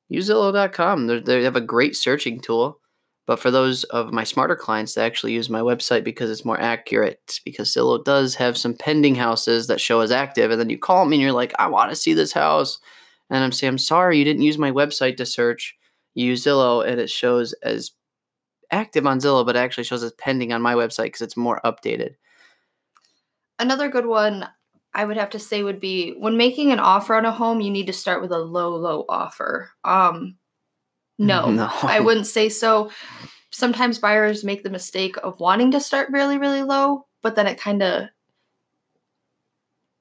use 0.10 0.30
Zillow.com. 0.30 1.08
They're, 1.08 1.20
they 1.22 1.44
have 1.44 1.56
a 1.56 1.62
great 1.62 1.96
searching 1.96 2.40
tool. 2.40 2.80
But 3.26 3.40
for 3.40 3.52
those 3.52 3.86
of 3.86 4.12
my 4.12 4.26
smarter 4.26 4.56
clients, 4.58 4.96
they 4.96 5.06
actually 5.06 5.32
use 5.32 5.50
my 5.50 5.62
website 5.62 6.04
because 6.04 6.30
it's 6.30 6.44
more 6.44 6.60
accurate. 6.60 7.40
Because 7.46 7.74
Zillow 7.74 8.04
does 8.04 8.36
have 8.36 8.58
some 8.58 8.74
pending 8.74 9.16
houses 9.16 9.68
that 9.68 9.80
show 9.80 10.02
as 10.02 10.12
active, 10.12 10.52
and 10.52 10.60
then 10.60 10.70
you 10.70 10.78
call 10.78 11.06
me 11.06 11.16
and 11.16 11.22
you're 11.22 11.32
like, 11.32 11.54
"I 11.58 11.68
want 11.68 11.90
to 11.90 11.96
see 11.96 12.14
this 12.14 12.34
house," 12.34 12.80
and 13.30 13.42
I'm 13.42 13.54
saying, 13.54 13.70
"I'm 13.72 13.78
sorry, 13.78 14.18
you 14.18 14.26
didn't 14.26 14.42
use 14.42 14.58
my 14.58 14.72
website 14.72 15.16
to 15.18 15.26
search. 15.26 15.74
You 16.16 16.26
use 16.26 16.44
Zillow, 16.44 16.86
and 16.86 17.00
it 17.00 17.10
shows 17.10 17.54
as 17.64 17.92
active 18.74 19.06
on 19.06 19.20
Zillow, 19.20 19.46
but 19.46 19.56
it 19.56 19.60
actually 19.60 19.86
shows 19.86 20.04
as 20.04 20.12
pending 20.14 20.52
on 20.52 20.62
my 20.62 20.74
website 20.74 21.06
because 21.06 21.22
it's 21.22 21.38
more 21.38 21.62
updated." 21.64 22.16
Another 23.60 23.88
good 23.88 24.08
one 24.08 24.48
I 24.96 25.06
would 25.06 25.18
have 25.18 25.32
to 25.32 25.40
say 25.40 25.64
would 25.64 25.80
be 25.80 26.12
when 26.12 26.38
making 26.38 26.72
an 26.72 26.80
offer 26.80 27.16
on 27.16 27.26
a 27.26 27.32
home, 27.32 27.62
you 27.62 27.72
need 27.72 27.88
to 27.88 27.94
start 27.94 28.22
with 28.22 28.32
a 28.32 28.38
low, 28.38 28.76
low 28.76 29.06
offer. 29.10 29.72
Um, 29.84 30.38
no, 31.18 31.50
No. 31.52 31.70
I 31.82 32.00
wouldn't 32.00 32.28
say 32.28 32.50
so. 32.50 32.92
Sometimes 33.52 34.00
buyers 34.00 34.44
make 34.44 34.64
the 34.64 34.70
mistake 34.70 35.16
of 35.24 35.40
wanting 35.40 35.72
to 35.72 35.80
start 35.80 36.10
really, 36.12 36.38
really 36.38 36.64
low, 36.64 37.06
but 37.22 37.36
then 37.36 37.48
it 37.48 37.60
kind 37.60 37.82
of 37.82 38.08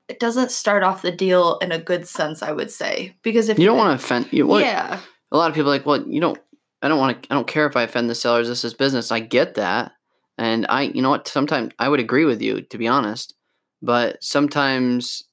it 0.09 0.21
doesn't 0.21 0.50
start 0.50 0.83
off 0.83 1.02
the 1.02 1.12
deal 1.12 1.59
in 1.59 1.73
a 1.73 1.79
good 1.79 2.07
sense. 2.07 2.43
I 2.43 2.52
would 2.52 2.71
say 2.71 3.17
because 3.23 3.49
if 3.49 3.59
You 3.59 3.67
don't 3.67 3.79
want 3.79 3.99
to 3.99 4.05
offend. 4.05 4.31
You, 4.31 4.47
what, 4.47 4.62
yeah, 4.62 5.00
a 5.31 5.37
lot 5.37 5.49
of 5.49 5.55
people 5.55 5.71
are 5.71 5.75
like, 5.75 5.87
well, 5.87 6.07
you 6.07 6.21
don't. 6.21 6.38
I 6.83 6.89
don't 6.89 6.99
want 6.99 7.23
to. 7.23 7.33
I 7.33 7.35
don't 7.35 7.47
care 7.47 7.67
if 7.67 7.77
I 7.77 7.83
offend 7.83 8.11
the 8.11 8.15
sellers. 8.15 8.49
This 8.49 8.65
is 8.65 8.75
business. 8.75 9.12
I 9.12 9.21
get 9.21 9.55
that, 9.55 9.93
and 10.39 10.67
I, 10.69 10.83
you 10.83 11.03
know 11.03 11.11
what? 11.11 11.29
Sometimes 11.29 11.73
I 11.79 11.89
would 11.89 12.01
agree 12.01 12.25
with 12.25 12.43
you, 12.43 12.62
to 12.62 12.79
be 12.79 12.89
honest. 12.89 13.35
But 13.81 14.23
sometimes, 14.23 15.25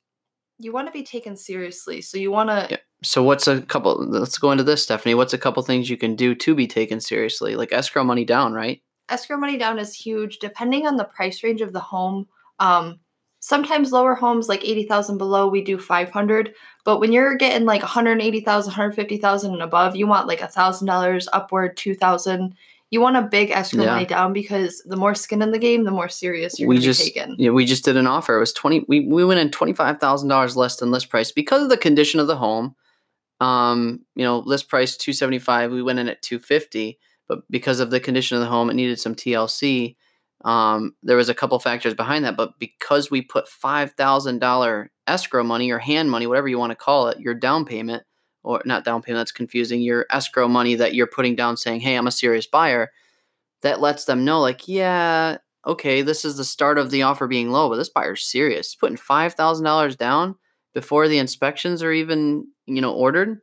you 0.57 0.71
want 0.71 0.87
to 0.87 0.91
be 0.91 1.03
taken 1.03 1.35
seriously, 1.35 2.01
so 2.01 2.17
you 2.17 2.31
want 2.31 2.49
to. 2.49 2.67
Yeah. 2.69 2.77
so 3.03 3.23
what's 3.23 3.47
a 3.47 3.61
couple? 3.61 4.05
Let's 4.07 4.37
go 4.37 4.51
into 4.51 4.63
this, 4.63 4.83
Stephanie. 4.83 5.15
What's 5.15 5.33
a 5.33 5.37
couple 5.37 5.61
things 5.63 5.89
you 5.89 5.97
can 5.97 6.15
do 6.15 6.35
to 6.35 6.55
be 6.55 6.67
taken 6.67 6.99
seriously, 6.99 7.55
like 7.55 7.73
escrow 7.73 8.03
money 8.03 8.25
down, 8.25 8.53
right? 8.53 8.81
escrow 9.09 9.37
money 9.37 9.57
down 9.57 9.79
is 9.79 9.93
huge 9.93 10.37
depending 10.39 10.87
on 10.87 10.95
the 10.95 11.03
price 11.03 11.43
range 11.43 11.61
of 11.61 11.73
the 11.73 11.79
home 11.79 12.27
um 12.59 12.99
sometimes 13.39 13.91
lower 13.91 14.15
homes 14.15 14.49
like 14.49 14.63
80000 14.65 15.17
below 15.17 15.47
we 15.47 15.61
do 15.61 15.77
500 15.77 16.53
but 16.83 16.99
when 16.99 17.11
you're 17.11 17.35
getting 17.35 17.65
like 17.65 17.81
180000 17.81 18.71
150000 18.71 19.53
and 19.53 19.61
above 19.61 19.95
you 19.95 20.07
want 20.07 20.27
like 20.27 20.41
a 20.41 20.47
thousand 20.47 20.87
dollars 20.87 21.27
upward 21.31 21.77
2000 21.77 22.55
you 22.91 22.99
want 22.99 23.15
a 23.17 23.21
big 23.21 23.51
escrow 23.51 23.83
Yeah. 23.83 23.93
money 23.93 24.05
down 24.05 24.33
because 24.33 24.81
the 24.85 24.95
more 24.97 25.13
skin 25.15 25.41
in 25.41 25.51
the 25.51 25.59
game 25.59 25.83
the 25.83 25.91
more 25.91 26.09
serious 26.09 26.59
you're 26.59 26.67
we 26.67 26.75
going 26.75 26.81
to 26.81 26.85
just, 26.87 26.99
be 27.05 27.11
taken 27.11 27.35
yeah, 27.37 27.51
we 27.51 27.65
just 27.65 27.85
did 27.85 27.97
an 27.97 28.07
offer. 28.07 28.35
It 28.35 28.39
was 28.39 28.51
twenty. 28.51 28.83
We 28.87 29.01
we 29.01 29.23
went 29.23 29.39
in 29.39 29.51
twenty 29.51 29.73
five 29.73 29.99
thousand 29.99 30.27
dollars 30.29 30.57
less 30.57 30.77
than 30.77 30.89
list 30.89 31.09
price 31.09 31.31
because 31.31 31.61
of 31.61 31.69
the 31.69 31.77
condition 31.77 32.19
of 32.19 32.25
the 32.27 32.35
home. 32.35 32.75
Um, 33.39 34.01
you 34.15 34.23
know, 34.25 34.39
list 34.39 34.67
price 34.69 34.97
two 34.97 35.13
seventy 35.13 35.39
five. 35.39 35.71
We 35.71 35.83
went 35.83 35.99
in 35.99 36.09
at 36.09 36.21
two 36.21 36.39
fifty, 36.39 36.97
but 37.27 37.39
because 37.49 37.79
of 37.79 37.91
the 37.91 37.99
condition 37.99 38.35
of 38.37 38.41
the 38.41 38.49
home, 38.49 38.69
it 38.69 38.73
needed 38.73 38.99
some 38.99 39.15
TLC. 39.15 39.95
Um, 40.45 40.95
there 41.03 41.17
was 41.17 41.29
a 41.29 41.33
couple 41.33 41.59
factors 41.59 41.93
behind 41.93 42.23
that, 42.25 42.37
but 42.37 42.57
because 42.59 43.11
we 43.11 43.21
put 43.21 43.47
five 43.47 43.91
thousand 43.93 44.39
dollar 44.39 44.89
escrow 45.07 45.43
money 45.43 45.71
or 45.71 45.79
hand 45.79 46.09
money, 46.09 46.27
whatever 46.27 46.47
you 46.47 46.57
want 46.57 46.71
to 46.71 46.75
call 46.75 47.09
it, 47.09 47.19
your 47.19 47.33
down 47.33 47.65
payment 47.65 48.03
or 48.43 48.61
not 48.65 48.85
down 48.85 49.01
payment, 49.01 49.19
that's 49.19 49.31
confusing. 49.33 49.81
Your 49.81 50.05
escrow 50.09 50.47
money 50.47 50.75
that 50.75 50.93
you're 50.93 51.07
putting 51.07 51.35
down, 51.35 51.57
saying, 51.57 51.81
"Hey, 51.81 51.95
I'm 51.95 52.07
a 52.07 52.11
serious 52.11 52.47
buyer." 52.47 52.91
That 53.61 53.81
lets 53.81 54.05
them 54.05 54.23
know, 54.23 54.39
like, 54.39 54.69
yeah, 54.69 55.37
okay, 55.67 56.01
this 56.01 56.23
is 56.23 56.37
the 56.37 56.45
start 56.45 56.77
of 56.77 56.91
the 56.91 57.03
offer 57.03 57.27
being 57.27 57.51
low, 57.51 57.69
but 57.69 57.75
this 57.75 57.89
buyer's 57.89 58.23
serious. 58.23 58.75
Putting 58.75 58.97
five 58.97 59.33
thousand 59.33 59.65
dollars 59.65 59.95
down 59.97 60.35
before 60.73 61.07
the 61.07 61.17
inspections 61.17 61.83
are 61.83 61.91
even, 61.91 62.47
you 62.65 62.81
know, 62.81 62.93
ordered. 62.93 63.39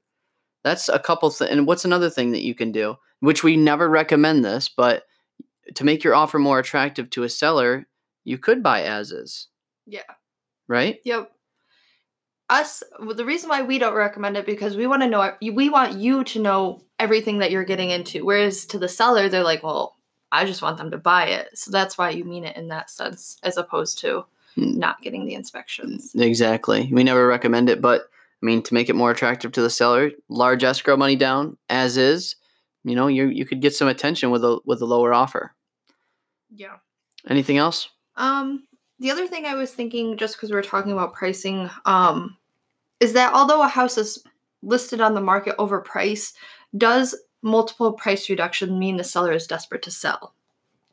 That's 0.65 0.89
a 0.89 0.99
couple. 0.99 1.31
Th- 1.31 1.51
and 1.51 1.67
what's 1.67 1.85
another 1.85 2.11
thing 2.11 2.33
that 2.33 2.43
you 2.43 2.55
can 2.55 2.73
do, 2.73 2.97
which 3.21 3.45
we 3.45 3.57
never 3.57 3.89
recommend 3.89 4.45
this, 4.45 4.69
but 4.69 5.05
to 5.75 5.85
make 5.85 6.05
your 6.05 6.15
offer 6.15 6.39
more 6.39 6.59
attractive 6.59 7.11
to 7.11 7.23
a 7.23 7.29
seller, 7.29 7.87
you 8.25 8.39
could 8.39 8.63
buy 8.63 8.83
as 8.83 9.13
is, 9.13 9.49
yeah 9.87 10.03
right? 10.69 10.99
Yep. 11.05 11.31
Us, 12.49 12.83
well, 13.01 13.15
the 13.15 13.25
reason 13.25 13.49
why 13.49 13.63
we 13.63 13.79
don't 13.79 13.95
recommend 13.95 14.37
it 14.37 14.47
because 14.47 14.77
we 14.77 14.87
want 14.87 15.03
to 15.03 15.09
know, 15.09 15.33
we 15.41 15.69
want 15.69 15.95
you 15.95 16.23
to 16.25 16.41
know 16.41 16.83
everything 16.99 17.39
that 17.39 17.51
you're 17.51 17.65
getting 17.65 17.91
into. 17.91 18.25
Whereas 18.25 18.67
to 18.67 18.79
the 18.79 18.89
seller, 18.89 19.29
they're 19.29 19.43
like, 19.43 19.65
well, 19.65 19.97
I 20.31 20.45
just 20.45 20.63
want 20.63 20.77
them 20.79 20.91
to 20.93 20.99
buy 20.99 21.27
it. 21.27 21.57
So 21.59 21.71
that's 21.71 21.99
why 21.99 22.11
you 22.11 22.25
mean 22.25 22.45
it 22.45 22.57
in 22.57 22.69
that 22.69 22.91
sense, 22.91 23.37
as 23.43 23.57
opposed 23.57 23.99
to 24.01 24.27
Mm. 24.57 24.77
not 24.77 25.03
getting 25.03 25.27
the 25.27 25.35
inspections. 25.35 26.13
Exactly. 26.15 26.89
We 26.91 27.05
never 27.05 27.27
recommend 27.27 27.69
it, 27.69 27.83
but 27.83 28.03
I 28.43 28.47
mean, 28.47 28.63
to 28.63 28.73
make 28.75 28.89
it 28.89 28.97
more 28.97 29.11
attractive 29.11 29.53
to 29.53 29.61
the 29.61 29.69
seller, 29.69 30.11
large 30.31 30.65
escrow 30.65 30.97
money 30.97 31.17
down 31.17 31.59
as 31.69 31.99
is. 31.99 32.37
You 32.83 32.95
know, 32.95 33.07
you 33.07 33.27
you 33.27 33.45
could 33.45 33.61
get 33.61 33.75
some 33.75 33.89
attention 33.89 34.31
with 34.31 34.45
a 34.45 34.59
with 34.65 34.81
a 34.81 34.87
lower 34.87 35.13
offer. 35.13 35.55
Yeah. 36.55 36.77
Anything 37.29 37.59
else? 37.59 37.89
Um, 38.17 38.65
the 38.99 39.11
other 39.11 39.27
thing 39.27 39.45
I 39.47 39.55
was 39.55 39.73
thinking, 39.73 40.17
just 40.17 40.37
because 40.37 40.51
we 40.51 40.57
are 40.57 40.63
talking 40.63 40.93
about 40.93 41.13
pricing, 41.15 41.69
um, 41.85 42.37
is 43.01 43.13
that 43.13 43.35
although 43.35 43.63
a 43.63 43.69
house 43.69 43.99
is 43.99 44.23
listed 44.63 45.01
on 45.01 45.15
the 45.15 45.21
market 45.21 45.57
overpriced, 45.59 46.33
does 46.77 47.15
multiple 47.43 47.93
price 47.93 48.29
reduction 48.31 48.79
mean 48.79 48.97
the 48.97 49.05
seller 49.05 49.33
is 49.33 49.47
desperate 49.47 49.83
to 49.83 49.91
sell? 49.91 50.35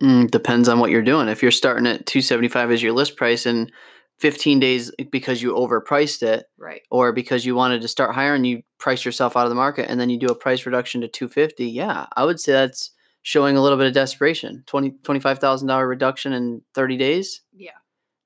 Mm, 0.01 0.29
depends 0.29 0.67
on 0.67 0.79
what 0.79 0.91
you're 0.91 1.01
doing. 1.01 1.27
If 1.29 1.41
you're 1.41 1.51
starting 1.51 1.87
at 1.87 2.05
275 2.05 2.71
as 2.71 2.83
your 2.83 2.91
list 2.91 3.15
price 3.15 3.45
in 3.45 3.71
15 4.19 4.59
days 4.59 4.91
because 5.11 5.41
you 5.41 5.53
overpriced 5.53 6.23
it 6.23 6.45
Right. 6.57 6.81
or 6.91 7.11
because 7.13 7.45
you 7.45 7.55
wanted 7.55 7.81
to 7.81 7.87
start 7.87 8.13
higher 8.13 8.33
and 8.35 8.45
you 8.45 8.63
price 8.77 9.05
yourself 9.05 9.35
out 9.37 9.45
of 9.45 9.49
the 9.49 9.55
market 9.55 9.89
and 9.89 9.99
then 9.99 10.09
you 10.09 10.17
do 10.19 10.27
a 10.27 10.35
price 10.35 10.65
reduction 10.65 11.01
to 11.01 11.07
250, 11.07 11.65
yeah, 11.65 12.05
I 12.15 12.25
would 12.25 12.39
say 12.39 12.51
that's 12.51 12.91
showing 13.23 13.57
a 13.57 13.61
little 13.61 13.77
bit 13.77 13.87
of 13.87 13.93
desperation. 13.93 14.63
20 14.67 14.91
$25,000 15.03 15.87
reduction 15.89 16.33
in 16.33 16.61
30 16.75 16.97
days, 16.97 17.41
Yeah. 17.55 17.71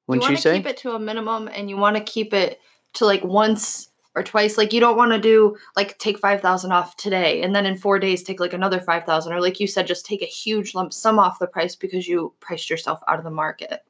wouldn't 0.07 0.23
you 0.23 0.27
you, 0.29 0.33
want 0.33 0.37
to 0.37 0.49
say? 0.49 0.57
keep 0.57 0.65
it 0.67 0.77
to 0.77 0.91
a 0.91 0.99
minimum 0.99 1.47
and 1.53 1.69
you 1.69 1.77
want 1.77 1.95
to 1.95 2.03
keep 2.03 2.33
it 2.33 2.59
to 2.95 3.05
like 3.05 3.23
once 3.23 3.89
or 4.15 4.23
twice. 4.23 4.57
Like 4.57 4.73
you 4.73 4.79
don't 4.79 4.97
want 4.97 5.11
to 5.11 5.19
do 5.19 5.55
like 5.75 5.97
take 5.99 6.17
5000 6.17 6.71
off 6.71 6.97
today 6.97 7.43
and 7.43 7.55
then 7.55 7.65
in 7.67 7.77
4 7.77 7.99
days 7.99 8.23
take 8.23 8.39
like 8.39 8.53
another 8.53 8.79
5000 8.79 9.31
or 9.31 9.39
like 9.39 9.59
you 9.59 9.67
said 9.67 9.85
just 9.87 10.05
take 10.05 10.21
a 10.23 10.25
huge 10.25 10.73
lump 10.73 10.91
sum 10.91 11.19
off 11.19 11.37
the 11.39 11.45
price 11.47 11.75
because 11.75 12.07
you 12.07 12.33
priced 12.39 12.69
yourself 12.69 12.99
out 13.07 13.19
of 13.19 13.23
the 13.23 13.29
market. 13.31 13.81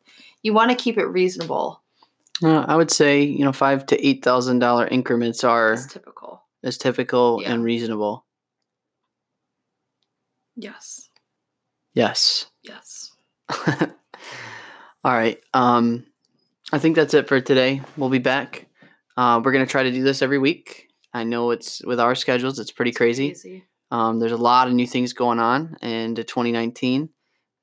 You 0.44 0.54
want 0.54 0.70
to 0.72 0.76
keep 0.76 0.98
it 0.98 1.06
reasonable. 1.06 1.82
Uh, 2.44 2.66
I 2.68 2.76
would 2.76 2.92
say 2.92 3.22
you 3.24 3.44
know 3.46 3.54
five 3.54 3.86
to 3.88 4.06
eight 4.08 4.24
thousand 4.24 4.60
dollar 4.60 4.88
increments 4.88 5.44
are 5.46 5.78
typical. 5.78 6.44
is 6.64 6.78
typical 6.78 7.40
Yeah. 7.42 7.54
and 7.54 7.64
reasonable. 7.64 8.26
Yes. 10.58 11.10
Yes. 11.94 12.48
Yes. 12.64 13.12
All 15.04 15.14
right. 15.14 15.40
Um, 15.54 16.06
I 16.74 16.80
think 16.80 16.96
that's 16.96 17.14
it 17.14 17.28
for 17.28 17.40
today. 17.40 17.82
We'll 17.96 18.10
be 18.10 18.18
back. 18.20 18.68
Uh, 19.16 19.40
we're 19.44 19.52
gonna 19.54 19.66
try 19.66 19.84
to 19.84 19.92
do 19.92 20.04
this 20.04 20.22
every 20.22 20.38
week. 20.38 20.90
I 21.14 21.24
know 21.24 21.52
it's 21.52 21.82
with 21.86 22.00
our 22.00 22.16
schedules, 22.16 22.60
it's 22.60 22.72
pretty 22.72 22.92
crazy. 22.92 23.30
Crazy. 23.30 23.64
Um, 23.90 24.20
there's 24.20 24.34
a 24.34 24.38
lot 24.38 24.68
of 24.68 24.74
new 24.74 24.86
things 24.86 25.14
going 25.14 25.40
on 25.40 25.78
into 25.82 26.24
2019, 26.24 27.10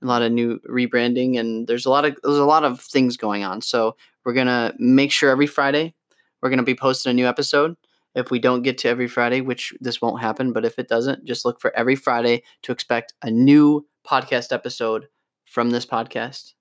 a 0.03 0.07
lot 0.07 0.23
of 0.23 0.33
new 0.33 0.59
rebranding, 0.71 1.39
and 1.39 1.67
there's 1.67 1.85
a 1.85 1.91
lot 1.91 2.05
of 2.07 2.17
there's 2.23 2.39
a 2.39 2.45
lot 2.45 2.65
of 2.65 2.81
things 2.81 3.17
going 3.17 3.45
on. 3.45 3.61
So 3.61 3.97
we're 4.25 4.33
gonna 4.33 4.73
make 4.79 5.13
sure 5.13 5.31
every 5.31 5.47
Friday 5.47 5.95
we're 6.41 6.51
gonna 6.51 6.63
be 6.63 6.75
posting 6.75 7.11
a 7.11 7.15
new 7.15 7.27
episode. 7.27 7.77
If 8.15 8.31
we 8.31 8.39
don't 8.39 8.63
get 8.63 8.79
to 8.79 8.89
every 8.89 9.09
Friday, 9.09 9.41
which 9.41 9.75
this 9.81 10.01
won't 10.01 10.21
happen, 10.21 10.53
but 10.53 10.65
if 10.65 10.79
it 10.79 10.89
doesn't, 10.89 11.25
just 11.25 11.45
look 11.45 11.61
for 11.61 11.77
every 11.77 11.97
Friday 11.97 12.43
to 12.63 12.73
expect 12.73 13.15
a 13.23 13.31
new 13.31 13.87
podcast 14.07 14.53
episode 14.53 15.09
from 15.45 15.71
this 15.71 15.87
podcast. 15.87 16.53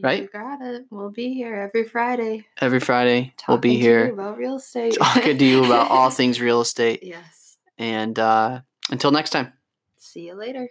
Right? 0.00 0.22
You 0.22 0.28
got 0.32 0.62
it. 0.62 0.86
We'll 0.90 1.10
be 1.10 1.34
here 1.34 1.54
every 1.56 1.84
Friday. 1.86 2.46
Every 2.60 2.78
Friday 2.78 3.34
we'll 3.48 3.58
be 3.58 3.70
talking 3.70 3.70
to 3.70 3.76
you 3.76 3.82
here 3.82 4.12
about 4.12 4.38
real 4.38 4.56
estate. 4.56 4.94
talking 4.94 5.36
to 5.36 5.44
you 5.44 5.64
about 5.64 5.90
all 5.90 6.10
things 6.10 6.40
real 6.40 6.60
estate. 6.62 7.00
Yes. 7.02 7.58
And 7.76 8.18
uh, 8.18 8.60
until 8.90 9.10
next 9.10 9.30
time. 9.30 9.52
See 9.98 10.26
you 10.26 10.34
later. 10.34 10.68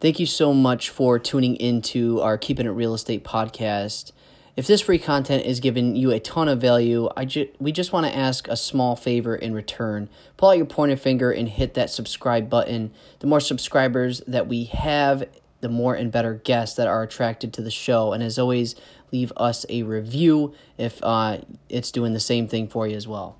Thank 0.00 0.20
you 0.20 0.26
so 0.26 0.52
much 0.52 0.90
for 0.90 1.18
tuning 1.18 1.56
into 1.56 2.20
our 2.20 2.36
Keeping 2.36 2.66
It 2.66 2.70
Real 2.70 2.92
Estate 2.92 3.24
podcast. 3.24 4.12
If 4.56 4.66
this 4.66 4.80
free 4.80 4.98
content 4.98 5.44
is 5.44 5.60
giving 5.60 5.96
you 5.96 6.12
a 6.12 6.18
ton 6.18 6.48
of 6.48 6.62
value, 6.62 7.10
I 7.14 7.26
ju- 7.26 7.50
we 7.60 7.72
just 7.72 7.92
want 7.92 8.06
to 8.06 8.16
ask 8.16 8.48
a 8.48 8.56
small 8.56 8.96
favor 8.96 9.36
in 9.36 9.52
return. 9.52 10.08
Pull 10.38 10.48
out 10.48 10.56
your 10.56 10.64
pointer 10.64 10.96
finger 10.96 11.30
and 11.30 11.46
hit 11.46 11.74
that 11.74 11.90
subscribe 11.90 12.48
button. 12.48 12.90
The 13.18 13.26
more 13.26 13.40
subscribers 13.40 14.22
that 14.26 14.48
we 14.48 14.64
have, 14.64 15.28
the 15.60 15.68
more 15.68 15.94
and 15.94 16.10
better 16.10 16.32
guests 16.32 16.74
that 16.76 16.88
are 16.88 17.02
attracted 17.02 17.52
to 17.52 17.60
the 17.60 17.70
show. 17.70 18.14
And 18.14 18.22
as 18.22 18.38
always, 18.38 18.74
leave 19.12 19.30
us 19.36 19.66
a 19.68 19.82
review 19.82 20.54
if 20.78 21.00
uh, 21.02 21.40
it's 21.68 21.90
doing 21.90 22.14
the 22.14 22.20
same 22.20 22.48
thing 22.48 22.66
for 22.66 22.86
you 22.86 22.96
as 22.96 23.06
well. 23.06 23.36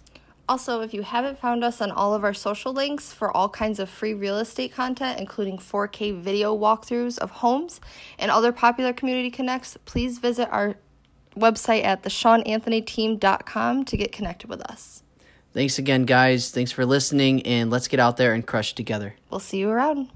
Also, 0.48 0.82
if 0.82 0.92
you 0.92 1.02
haven't 1.02 1.40
found 1.40 1.64
us 1.64 1.80
on 1.80 1.90
all 1.90 2.14
of 2.14 2.24
our 2.24 2.34
social 2.34 2.72
links 2.74 3.12
for 3.12 3.34
all 3.34 3.48
kinds 3.48 3.80
of 3.80 3.88
free 3.88 4.12
real 4.12 4.38
estate 4.38 4.72
content, 4.72 5.18
including 5.18 5.56
4K 5.56 6.20
video 6.20 6.56
walkthroughs 6.56 7.18
of 7.18 7.30
homes 7.30 7.80
and 8.18 8.30
other 8.30 8.52
popular 8.52 8.92
community 8.92 9.30
connects, 9.30 9.76
please 9.86 10.18
visit 10.18 10.48
our 10.52 10.76
website 11.36 11.84
at 11.84 12.02
theshawnanthonyteam.com 12.02 13.84
to 13.84 13.96
get 13.96 14.12
connected 14.12 14.48
with 14.48 14.62
us. 14.62 15.02
Thanks 15.52 15.78
again, 15.78 16.04
guys. 16.04 16.50
Thanks 16.50 16.72
for 16.72 16.84
listening, 16.84 17.42
and 17.46 17.70
let's 17.70 17.88
get 17.88 17.98
out 17.98 18.16
there 18.18 18.34
and 18.34 18.46
crush 18.46 18.74
together. 18.74 19.14
We'll 19.30 19.40
see 19.40 19.58
you 19.58 19.70
around. 19.70 20.10